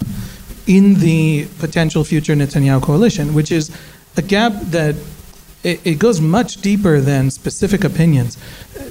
[0.66, 3.75] in the potential future Netanyahu coalition, which is
[4.18, 4.97] a gap that
[5.63, 8.37] it, it goes much deeper than specific opinions.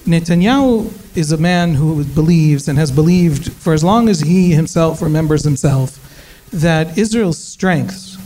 [0.06, 5.02] Netanyahu is a man who believes and has believed for as long as he himself
[5.02, 5.98] remembers himself
[6.52, 8.18] that Israel's strengths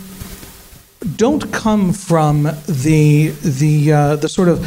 [1.17, 4.59] don't come from the the uh, the sort of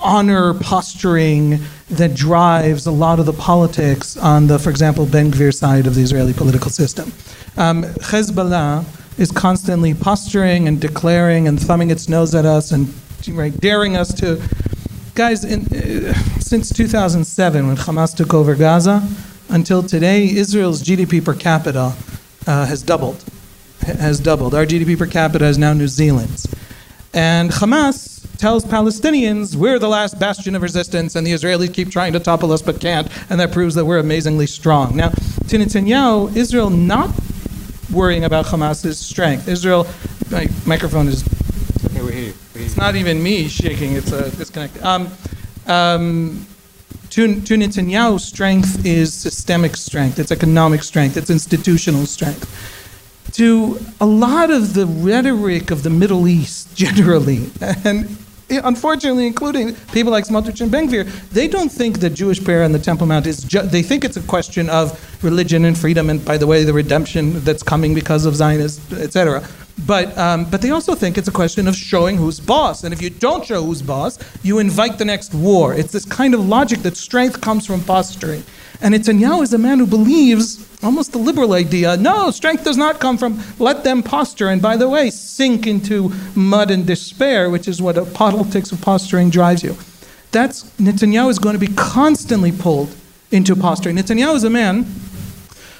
[0.00, 1.58] honor posturing
[1.90, 5.94] that drives a lot of the politics on the, for example, Ben Gvir side of
[5.94, 7.12] the Israeli political system.
[7.56, 8.84] Um, Hezbollah
[9.18, 12.92] is constantly posturing and declaring and thumbing its nose at us and
[13.28, 14.42] right, daring us to.
[15.14, 19.06] Guys, in, uh, since 2007, when Hamas took over Gaza,
[19.48, 21.94] until today, Israel's GDP per capita
[22.46, 23.24] uh, has doubled.
[23.80, 24.54] Has doubled.
[24.54, 26.46] Our GDP per capita is now New Zealand's.
[27.12, 32.12] And Hamas tells Palestinians, we're the last bastion of resistance, and the Israelis keep trying
[32.12, 34.96] to topple us but can't, and that proves that we're amazingly strong.
[34.96, 37.10] Now, to Netanyahu, Israel not
[37.92, 39.48] worrying about Hamas's strength.
[39.48, 39.86] Israel,
[40.30, 41.24] my microphone is.
[41.86, 42.49] Okay, we hear you.
[42.64, 44.82] It's not even me shaking, it's a disconnect.
[44.82, 45.08] Um,
[45.66, 46.46] um,
[47.10, 52.46] to, to Netanyahu's strength is systemic strength, it's economic strength, it's institutional strength.
[53.32, 57.50] To a lot of the rhetoric of the Middle East generally,
[57.84, 58.16] and
[58.50, 62.78] unfortunately, including people like Smotrich and Ben-Gvir, they don't think that Jewish prayer on the
[62.78, 63.42] Temple Mount is.
[63.44, 66.72] Ju- they think it's a question of religion and freedom, and by the way, the
[66.72, 69.46] redemption that's coming because of Zionism, etc.
[69.86, 73.00] But um, but they also think it's a question of showing who's boss, and if
[73.00, 75.74] you don't show who's boss, you invite the next war.
[75.74, 78.42] It's this kind of logic that strength comes from posturing.
[78.82, 83.00] And Netanyahu is a man who believes almost the liberal idea no, strength does not
[83.00, 87.68] come from let them posture, and by the way, sink into mud and despair, which
[87.68, 89.76] is what a politics of posturing drives you.
[90.32, 92.94] That's Netanyahu is going to be constantly pulled
[93.30, 93.96] into posturing.
[93.96, 94.86] Netanyahu is a man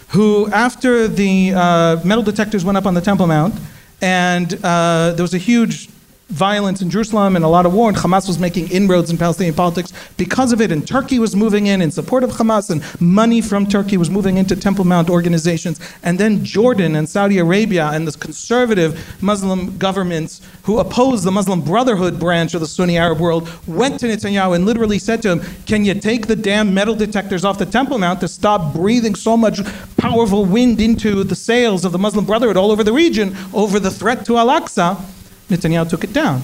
[0.09, 3.55] who, after the uh, metal detectors went up on the Temple Mount,
[4.01, 5.90] and uh, there was a huge
[6.31, 9.55] violence in Jerusalem and a lot of war, and Hamas was making inroads in Palestinian
[9.55, 13.41] politics because of it, and Turkey was moving in in support of Hamas, and money
[13.41, 18.07] from Turkey was moving into Temple Mount organizations, and then Jordan and Saudi Arabia and
[18.07, 23.51] the conservative Muslim governments who opposed the Muslim Brotherhood branch of the Sunni Arab world
[23.67, 27.45] went to Netanyahu and literally said to him, Can you take the damn metal detectors
[27.45, 29.61] off the Temple Mount to stop breathing so much
[29.97, 33.91] powerful wind into the sails of the Muslim Brotherhood all over the region over the
[33.91, 35.20] threat to Al Aqsa?
[35.51, 36.43] Netanyahu took it down.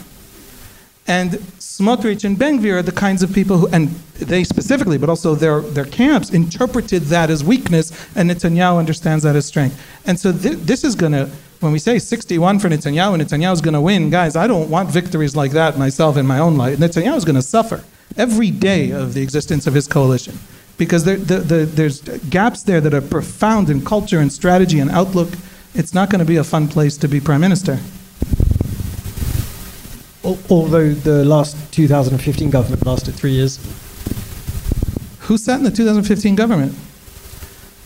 [1.09, 5.35] And Smotrich and Ben-Gvir are the kinds of people who, and they specifically, but also
[5.35, 9.81] their, their camps, interpreted that as weakness, and Netanyahu understands that as strength.
[10.05, 11.31] And so th- this is going to,
[11.61, 14.91] when we say 61 for Netanyahu, and Netanyahu's going to win, guys, I don't want
[14.91, 16.79] victories like that myself in my own life.
[16.79, 17.85] Netanyahu's going to suffer
[18.17, 20.39] every day of the existence of his coalition
[20.79, 24.91] because there, the, the, there's gaps there that are profound in culture and strategy and
[24.91, 25.31] outlook.
[25.75, 27.79] It's not going to be a fun place to be prime minister.
[30.27, 33.59] Al- although the last 2015 government lasted three years.
[35.21, 36.75] Who sat in the 2015 government?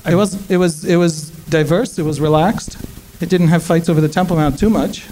[0.08, 1.98] It was, it was, it was diverse.
[1.98, 2.76] It was relaxed.
[3.20, 5.06] It didn't have fights over the Temple Mount too much.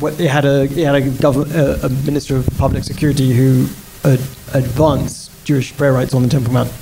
[0.00, 3.66] What they had a they had a, gov- uh, a minister of public security who
[4.04, 4.20] ad-
[4.54, 6.72] advanced Jewish prayer rights on the Temple Mount.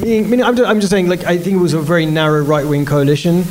[0.00, 2.42] Meaning, meaning I'm, just, I'm just saying, like I think it was a very narrow
[2.42, 3.44] right wing coalition,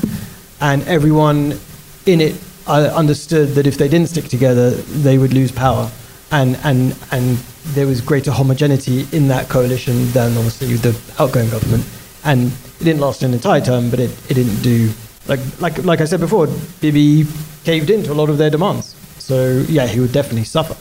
[0.59, 1.57] and everyone
[2.05, 2.35] in it
[2.67, 5.91] uh, understood that if they didn't stick together, they would lose power,
[6.31, 7.37] and and and
[7.73, 11.85] there was greater homogeneity in that coalition than obviously the outgoing government,
[12.23, 14.91] and it didn't last an entire term, but it, it didn't do
[15.27, 16.47] like like like I said before,
[16.81, 17.25] Bibi
[17.63, 18.95] caved into a lot of their demands.
[19.19, 20.75] So yeah, he would definitely suffer.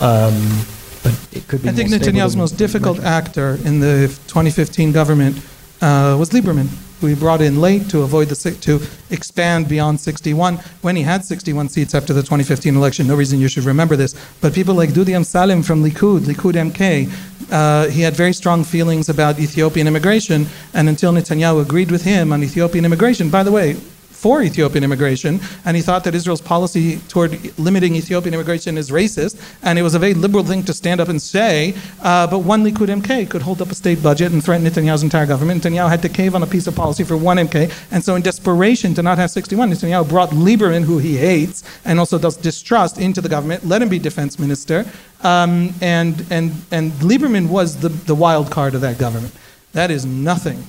[0.00, 0.64] Um,
[1.02, 1.68] but it could be.
[1.68, 5.36] I think Netanyahu's most difficult actor in the 2015 government
[5.80, 6.68] uh, was Lieberman,
[7.06, 8.80] he brought in late to avoid the to
[9.10, 13.06] expand beyond 61 when he had 61 seats after the 2015 election.
[13.06, 17.10] No reason you should remember this, but people like Dudi Amsalem from Likud, Likud MK,
[17.50, 22.32] uh, he had very strong feelings about Ethiopian immigration, and until Netanyahu agreed with him
[22.32, 23.76] on Ethiopian immigration, by the way,
[24.24, 29.34] for Ethiopian immigration, and he thought that Israel's policy toward limiting Ethiopian immigration is racist,
[29.62, 31.74] and it was a very liberal thing to stand up and say.
[32.00, 35.26] Uh, but one Likud MK could hold up a state budget and threaten Netanyahu's entire
[35.26, 35.62] government.
[35.62, 38.22] Netanyahu had to cave on a piece of policy for one MK, and so in
[38.22, 42.96] desperation to not have 61, Netanyahu brought Lieberman, who he hates and also does distrust,
[42.96, 44.86] into the government, let him be defense minister,
[45.20, 49.34] um, and and and Lieberman was the the wild card of that government.
[49.72, 50.64] That is nothing.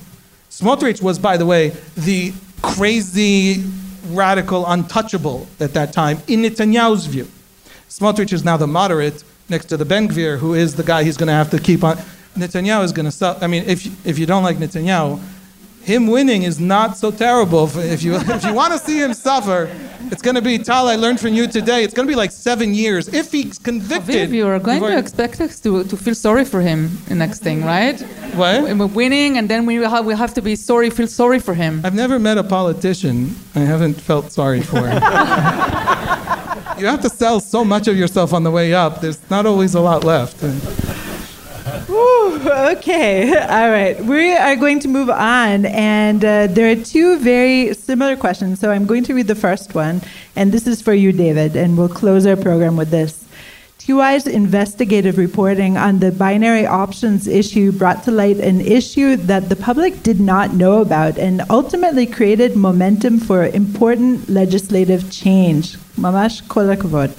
[0.50, 2.32] Smotrich was, by the way, the
[2.62, 3.64] crazy,
[4.08, 7.28] radical, untouchable at that time, in Netanyahu's view.
[7.88, 11.28] Smotrich is now the moderate next to the Ben-Gvir, who is the guy he's going
[11.28, 11.96] to have to keep on.
[12.36, 13.42] Netanyahu is going to suffer.
[13.44, 15.20] I mean, if, if you don't like Netanyahu,
[15.86, 17.70] him winning is not so terrible.
[17.78, 19.70] If- you, if you want to see him suffer,
[20.10, 22.32] it's going to be, Tal, I learned from you today, it's going to be like
[22.32, 23.06] seven years.
[23.14, 24.30] If he's convicted.
[24.30, 27.38] Haviv, you are going to expect us to, to feel sorry for him the next
[27.38, 28.00] thing, right?
[28.34, 28.76] What?
[28.76, 31.80] We're winning, and then we have, we have to be sorry, feel sorry for him.
[31.84, 34.80] I've never met a politician I haven't felt sorry for.
[36.80, 39.00] you have to sell so much of yourself on the way up.
[39.00, 40.42] There's not always a lot left.
[42.26, 43.98] Okay, all right.
[44.04, 48.58] We are going to move on, and uh, there are two very similar questions.
[48.58, 50.02] So I'm going to read the first one,
[50.34, 53.24] and this is for you, David, and we'll close our program with this.
[53.78, 59.54] ToI's investigative reporting on the binary options issue brought to light an issue that the
[59.54, 65.76] public did not know about and ultimately created momentum for important legislative change.
[65.94, 67.16] Mamash kol hakavod.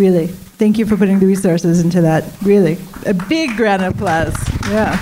[0.00, 0.28] Really.
[0.28, 2.24] Thank you for putting the resources into that.
[2.42, 2.78] Really.
[3.04, 4.34] A big round of applause.
[4.70, 4.96] Yeah.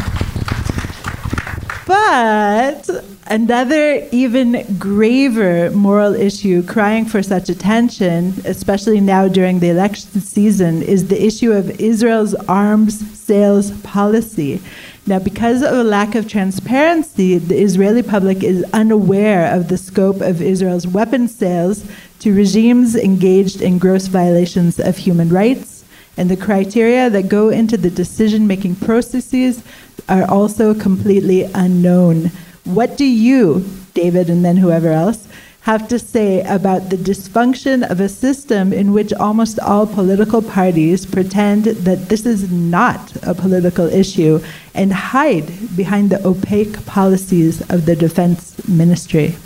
[1.87, 2.91] But
[3.29, 10.83] another even graver moral issue crying for such attention, especially now during the election season,
[10.83, 14.61] is the issue of Israel's arms sales policy.
[15.07, 20.21] Now, because of a lack of transparency, the Israeli public is unaware of the scope
[20.21, 21.85] of Israel's weapons sales
[22.21, 25.85] to regimes engaged in gross violations of human rights,
[26.17, 29.63] and the criteria that go into the decision making processes
[30.09, 32.31] are also completely unknown.
[32.65, 35.29] What do you, David, and then whoever else,
[35.63, 41.05] have to say about the dysfunction of a system in which almost all political parties
[41.05, 44.41] pretend that this is not a political issue
[44.75, 45.47] and hide
[45.77, 49.37] behind the opaque policies of the defense ministry?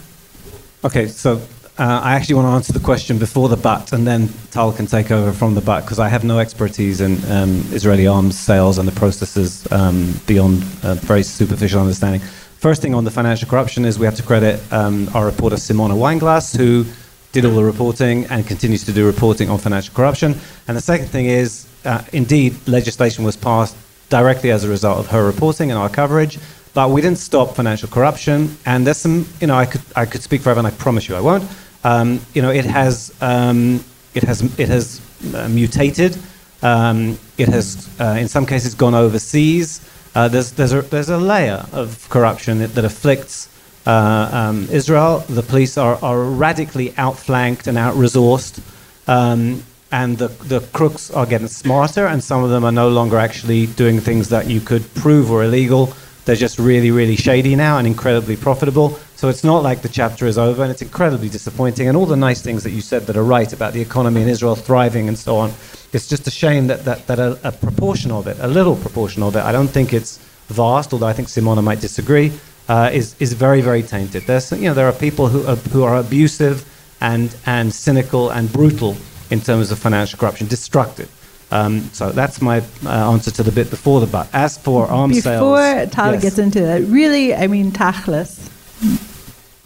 [0.85, 1.41] Okay, so
[1.83, 4.87] uh, I actually want to answer the question before the but, and then Tal can
[4.87, 8.79] take over from the but, because I have no expertise in um, Israeli arms sales
[8.79, 12.21] and the processes um, beyond a very superficial understanding.
[12.21, 15.97] First thing on the financial corruption is we have to credit um, our reporter Simona
[15.97, 16.87] Weinglass, who
[17.33, 20.37] did all the reporting and continues to do reporting on financial corruption.
[20.69, 23.77] And the second thing is, uh, indeed, legislation was passed
[24.09, 26.39] directly as a result of her reporting and our coverage.
[26.75, 30.23] But we didn't stop financial corruption, and there's some, you know, I could I could
[30.23, 31.45] speak forever, and I promise you I won't.
[31.85, 35.01] Um, you know, it has um, it has it has
[35.35, 36.17] uh, mutated.
[36.63, 39.81] Um, it has, uh, in some cases, gone overseas.
[40.15, 43.49] Uh, there's there's a there's a layer of corruption that, that afflicts
[43.87, 45.25] uh, um, Israel.
[45.29, 48.61] The police are, are radically outflanked and out-resourced,
[49.09, 53.19] um, and the the crooks are getting smarter, and some of them are no longer
[53.19, 55.93] actually doing things that you could prove were illegal.
[56.25, 58.99] They're just really, really shady now and incredibly profitable.
[59.17, 61.89] So it's not like the chapter is over, and it's incredibly disappointing.
[61.89, 64.29] And all the nice things that you said that are right about the economy in
[64.29, 65.53] Israel thriving and so on,
[65.93, 69.23] it's just a shame that, that, that a, a proportion of it, a little proportion
[69.23, 70.19] of it, I don't think it's
[70.49, 72.33] vast, although I think Simona might disagree,
[72.69, 74.25] uh, is, is very, very tainted.
[74.25, 76.65] There's, you know, there are people who are, who are abusive
[77.01, 78.97] and, and cynical and brutal
[79.31, 81.11] in terms of financial corruption, destructive.
[81.53, 84.27] Um, so that's my uh, answer to the bit before the but.
[84.33, 86.23] As for arms Before sales, Tal yes.
[86.23, 88.49] gets into that, really, I mean, tachlis.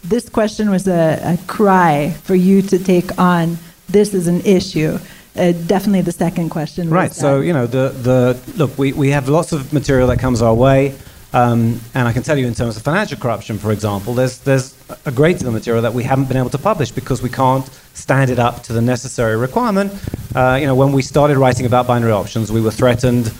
[0.03, 3.57] This question was a, a cry for you to take on.
[3.87, 4.99] This is an issue.
[5.37, 6.85] Uh, definitely the second question.
[6.85, 7.11] was Right.
[7.13, 7.45] So that.
[7.45, 8.77] you know the the look.
[8.77, 10.95] We, we have lots of material that comes our way,
[11.33, 14.75] um, and I can tell you in terms of financial corruption, for example, there's there's
[15.05, 17.67] a great deal of material that we haven't been able to publish because we can't
[17.93, 19.91] stand it up to the necessary requirement.
[20.35, 23.33] Uh, you know, when we started writing about binary options, we were threatened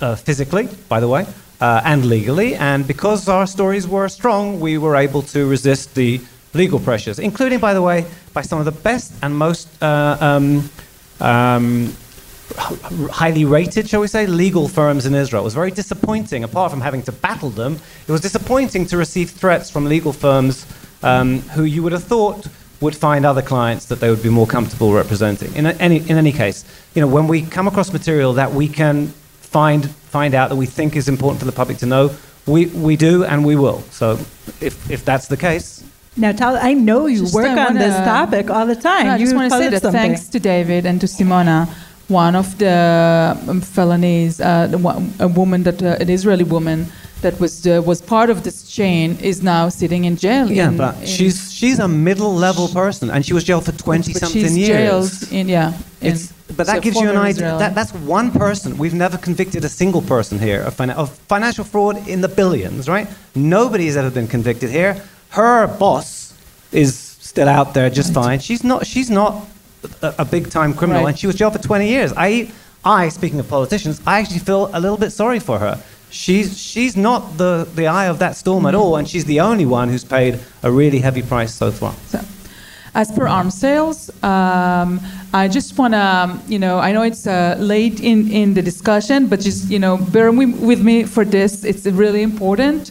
[0.00, 1.26] uh, physically, by the way,
[1.60, 6.20] uh, and legally, and because our stories were strong, we were able to resist the
[6.54, 8.04] legal pressures, including, by the way,
[8.34, 10.68] by some of the best and most uh, um,
[11.20, 11.94] um,
[12.56, 15.42] highly rated, shall we say, legal firms in Israel.
[15.42, 19.30] It was very disappointing, apart from having to battle them, it was disappointing to receive
[19.30, 20.66] threats from legal firms
[21.02, 22.46] um, who you would have thought
[22.80, 25.54] would find other clients that they would be more comfortable representing.
[25.54, 29.08] In, any, in any case, you know, when we come across material that we can
[29.08, 32.10] find, find out that we think is important for the public to know,
[32.46, 33.82] we, we do and we will.
[33.90, 34.12] So
[34.60, 35.84] if, if that's the case,
[36.14, 39.06] now, Tal, I know you Just, work I on this wanna- topic all the time.
[39.06, 39.98] No, I you just want to say that something.
[39.98, 41.72] thanks to David and to Simona,
[42.12, 42.76] one of the
[43.48, 46.86] um, felonies, uh, the one, a woman that uh, an Israeli woman
[47.22, 50.50] that was uh, was part of this chain is now sitting in jail.
[50.50, 53.72] yeah, in- but in- she's, she's a middle level person and she was jailed for
[53.72, 54.70] 20 but something she's years.
[54.70, 55.68] jailed in yeah.
[56.00, 57.56] in- It's, but so that gives you an idea.
[57.62, 58.76] That, that's one person.
[58.82, 62.88] We've never convicted a single person here of, fina- of financial fraud in the billions,
[62.94, 63.06] right?
[63.34, 64.92] Nobody has ever been convicted here.
[65.30, 66.34] Her boss
[66.72, 66.90] is
[67.30, 68.38] still out there just fine.
[68.40, 68.80] She's not.
[68.86, 69.32] She's not
[70.02, 71.10] a, a big time criminal, Right.
[71.10, 72.12] and she was jailed for 20 years.
[72.16, 72.50] I,
[72.84, 75.82] I, speaking of politicians, I actually feel a little bit sorry for her.
[76.10, 79.64] She's she's not the the eye of that storm at all, and she's the only
[79.64, 81.94] one who's paid a really heavy price so far.
[82.08, 82.20] So,
[82.94, 85.00] as per arms sales, um,
[85.32, 89.26] I just want to, you know, I know it's uh, late in, in the discussion,
[89.28, 91.64] but just, you know, bear with me for this.
[91.64, 92.90] It's really important.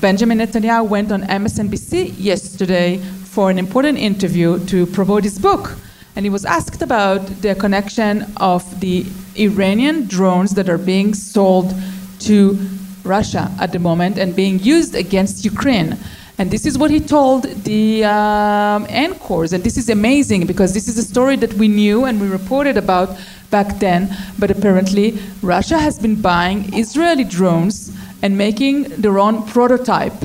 [0.00, 5.76] Benjamin Netanyahu went on MSNBC yesterday for an important interview to promote his book.
[6.16, 9.04] And he was asked about the connection of the
[9.36, 11.74] Iranian drones that are being sold
[12.20, 12.58] to
[13.04, 15.98] Russia at the moment and being used against Ukraine.
[16.38, 19.52] And this is what he told the um, Encores.
[19.52, 22.76] And this is amazing because this is a story that we knew and we reported
[22.76, 23.16] about
[23.50, 24.14] back then.
[24.38, 30.16] But apparently, Russia has been buying Israeli drones and making their own prototype.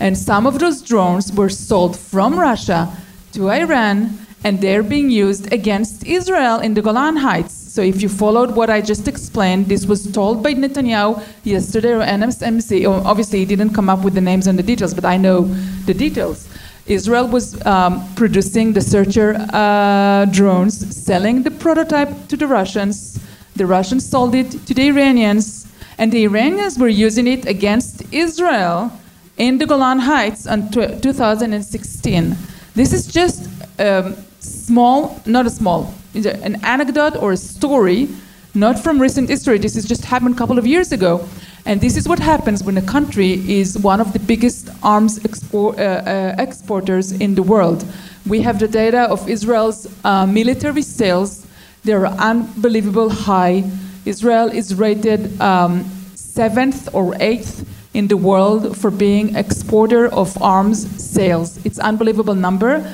[0.00, 2.92] And some of those drones were sold from Russia
[3.32, 7.54] to Iran and they're being used against Israel in the Golan Heights.
[7.54, 12.00] So if you followed what I just explained, this was told by Netanyahu yesterday or
[12.00, 12.86] NMC.
[13.04, 15.42] Obviously, he didn't come up with the names and the details, but I know
[15.86, 16.48] the details.
[16.86, 23.20] Israel was um, producing the searcher uh, drones, selling the prototype to the Russians.
[23.56, 25.66] The Russians sold it to the Iranians,
[25.98, 28.90] and the Iranians were using it against Israel
[29.36, 32.36] in the Golan Heights in tw- 2016.
[32.74, 38.08] This is just um, small, not a small, an anecdote or a story,
[38.54, 39.58] not from recent history.
[39.58, 41.28] This has just happened a couple of years ago.
[41.66, 45.78] And this is what happens when a country is one of the biggest arms expor-
[45.78, 47.84] uh, uh, exporters in the world.
[48.26, 51.46] We have the data of Israel's uh, military sales.
[51.84, 53.64] They're unbelievable high.
[54.06, 55.84] Israel is rated um,
[56.14, 61.58] seventh or eighth in the world for being exporter of arms sales.
[61.66, 62.90] It's unbelievable number.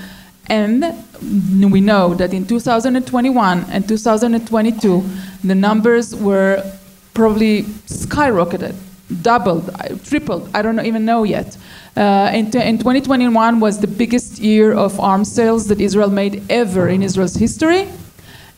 [0.46, 0.84] And
[1.72, 5.04] we know that in 2021 and 2022,
[5.42, 6.62] the numbers were
[7.14, 8.74] probably skyrocketed,
[9.22, 10.50] doubled, uh, tripled.
[10.54, 11.56] I don't even know yet.
[11.96, 17.02] Uh, in 2021 was the biggest year of arms sales that Israel made ever in
[17.02, 17.88] Israel's history.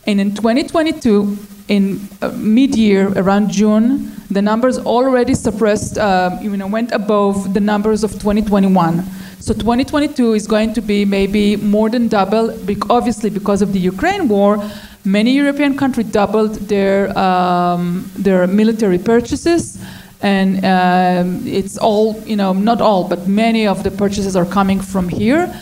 [0.06, 1.36] And in 2022,
[1.68, 7.60] in uh, mid-year, around June, the numbers already suppressed, uh, you know, went above the
[7.60, 9.02] numbers of 2021.
[9.40, 12.50] So 2022 is going to be maybe more than double,
[12.90, 14.62] obviously because of the Ukraine war.
[15.04, 19.78] Many European countries doubled their, um, their military purchases.
[20.22, 24.80] And um, it's all, you know, not all, but many of the purchases are coming
[24.80, 25.54] from here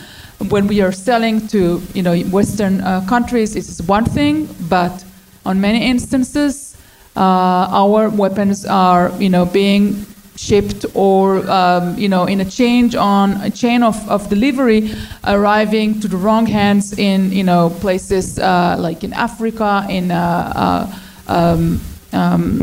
[0.49, 5.03] when we are selling to you know Western uh, countries, it's one thing, but
[5.45, 6.75] on many instances,
[7.15, 10.05] uh, our weapons are you know being
[10.35, 14.91] shipped or um, you know in a change on a chain of, of delivery
[15.25, 20.51] arriving to the wrong hands in you know places uh, like in Africa in uh,
[20.55, 21.81] uh, um,
[22.11, 22.61] um,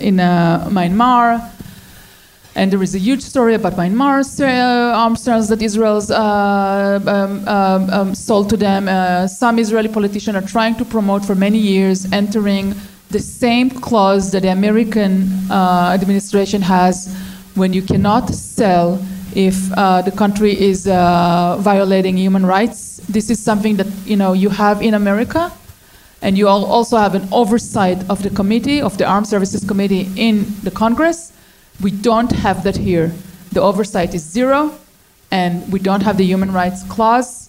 [0.00, 1.52] in uh, Myanmar
[2.54, 7.90] And there is a huge story about Myanmar uh, arms sales that Israel um, um,
[7.90, 8.88] um, sold to them.
[8.88, 12.74] Uh, some Israeli politicians are trying to promote for many years entering
[13.10, 17.14] the same clause that the American uh, administration has
[17.54, 19.00] when you cannot sell
[19.34, 23.00] if uh, the country is uh, violating human rights.
[23.08, 25.52] This is something that you know you have in America,
[26.22, 30.10] and you al- also have an oversight of the committee of the Armed Services Committee
[30.16, 31.32] in the Congress.
[31.80, 33.12] We don't have that here.
[33.52, 34.74] The oversight is zero,
[35.30, 37.48] and we don't have the human rights clause,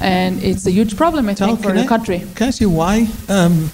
[0.00, 2.18] and it's a huge problem, I Tal, think, for the I- country.
[2.34, 3.06] Can I ask you why?
[3.28, 3.70] Um,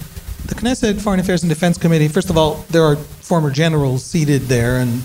[0.46, 4.42] the Knesset Foreign Affairs and Defense Committee, first of all, there are former generals seated
[4.42, 5.02] there and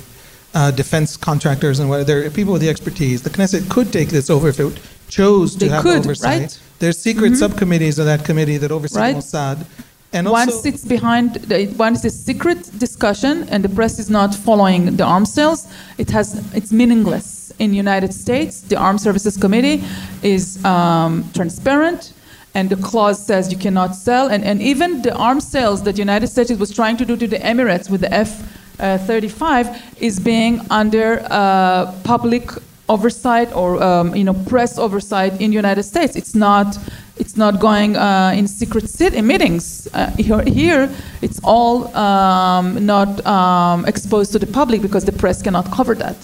[0.56, 3.22] uh, defense contractors and what, there are people with the expertise.
[3.22, 6.41] The Knesset could take this over if it chose to They have could, oversight.
[6.41, 6.61] right?
[6.80, 9.15] There's secret subcommittees of that committee that oversee Right.
[9.15, 9.65] Mossad.
[10.14, 14.10] And one also, sits behind the, one is a secret discussion and the press is
[14.10, 15.68] not following the arms sales
[15.98, 19.84] it has it's meaningless in united states the armed services committee
[20.24, 22.14] is um, transparent
[22.56, 26.28] and the clause says you cannot sell and, and even the arms sales that united
[26.28, 28.42] states was trying to do to the emirates with the f
[28.80, 32.52] uh, 35 is being under uh, public
[32.90, 36.16] oversight or um, you know press oversight in the United States.
[36.16, 36.78] It's not
[37.19, 39.88] it's not going uh, in secret in meetings.
[39.94, 40.89] Uh, here, here,
[41.22, 46.15] it's all um, not um, exposed to the public because the press cannot cover that.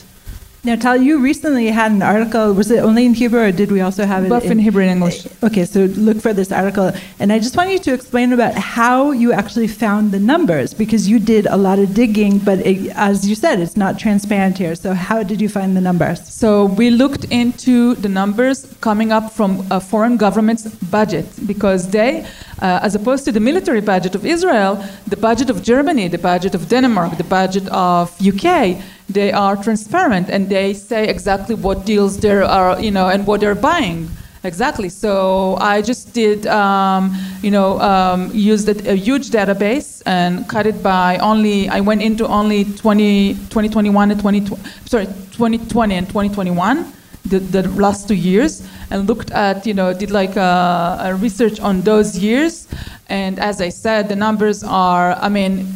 [0.65, 2.53] Now, Tal, you recently had an article.
[2.53, 4.91] Was it only in Hebrew, or did we also have it Both in Hebrew and
[4.91, 5.25] English.
[5.25, 8.53] Eh, okay, so look for this article, and I just want you to explain about
[8.55, 12.93] how you actually found the numbers because you did a lot of digging, but it,
[12.95, 14.73] as you said, it's not transparent here.
[14.75, 16.33] So, how did you find the numbers?
[16.33, 20.63] So we looked into the numbers coming up from a foreign government's
[20.97, 22.25] budget because they,
[22.63, 26.55] uh, as opposed to the military budget of Israel, the budget of Germany, the budget
[26.55, 32.17] of Denmark, the budget of UK, they are transparent and they say exactly what deals
[32.17, 34.07] there are, you know, and what they're buying.
[34.45, 34.89] Exactly.
[34.89, 40.83] So I just did, um, you know, um, used a, huge database and cut it
[40.83, 41.69] by only.
[41.69, 44.45] I went into only 20, 2021 and 20,
[44.85, 46.93] sorry, 2020 and 2021,
[47.25, 51.59] the, the last two years, and looked at, you know, did like a, a research
[51.59, 52.67] on those years.
[53.09, 55.13] And as I said, the numbers are.
[55.13, 55.67] I mean,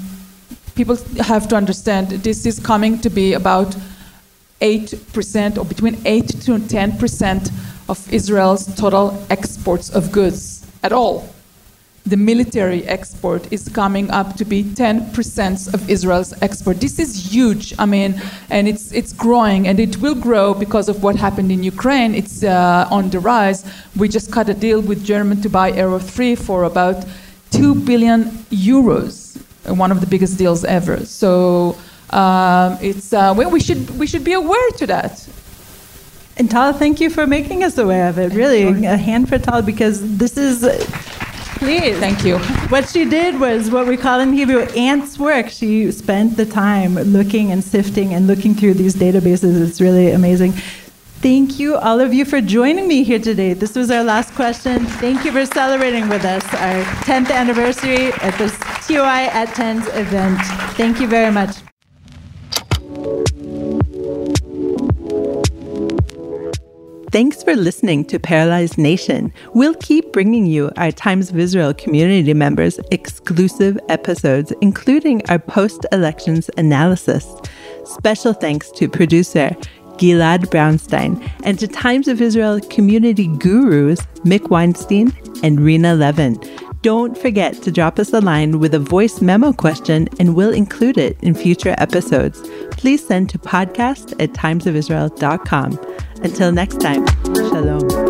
[0.75, 3.75] people have to understand this is coming to be about
[4.61, 7.51] 8% or between 8 to 10%
[7.89, 11.29] of Israel's total exports of goods at all.
[12.07, 16.79] The military export is coming up to be 10% of Israel's export.
[16.79, 17.73] This is huge.
[17.77, 21.63] I mean, and it's it's growing and it will grow because of what happened in
[21.63, 22.15] Ukraine.
[22.15, 23.65] It's uh, on the rise.
[23.97, 27.05] We just cut a deal with Germany to buy Arrow 3 for about
[27.51, 28.19] 2 billion
[28.51, 31.05] euros, one of the biggest deals ever.
[31.05, 31.75] So
[32.11, 35.27] um, it's uh, we, we should we should be aware to that.
[36.37, 38.31] And Tal, thank you for making us aware of it.
[38.33, 40.63] Really, a hand for Tal because this is.
[41.59, 41.97] Please.
[41.97, 42.37] Thank you.
[42.69, 45.49] What she did was what we call in Hebrew ants work.
[45.49, 49.61] She spent the time looking and sifting and looking through these databases.
[49.67, 50.53] It's really amazing.
[51.19, 53.53] Thank you, all of you, for joining me here today.
[53.53, 54.85] This was our last question.
[54.85, 58.55] Thank you for celebrating with us our 10th anniversary at this
[58.85, 60.39] TOI at 10s event.
[60.77, 61.66] Thank you very much.
[67.17, 69.33] Thanks for listening to Paralyzed Nation.
[69.55, 75.83] We'll keep bringing you our Times of Israel community members exclusive episodes, including our post
[75.91, 77.25] elections analysis.
[77.85, 79.49] Special thanks to producer
[79.97, 85.11] Gilad Brownstein and to Times of Israel community gurus Mick Weinstein
[85.41, 86.39] and Rena Levin.
[86.81, 90.97] Don't forget to drop us a line with a voice memo question and we'll include
[90.97, 92.41] it in future episodes.
[92.71, 95.79] Please send to podcast at timesofisrael.com.
[96.23, 97.05] Until next time,
[97.35, 98.06] shalom.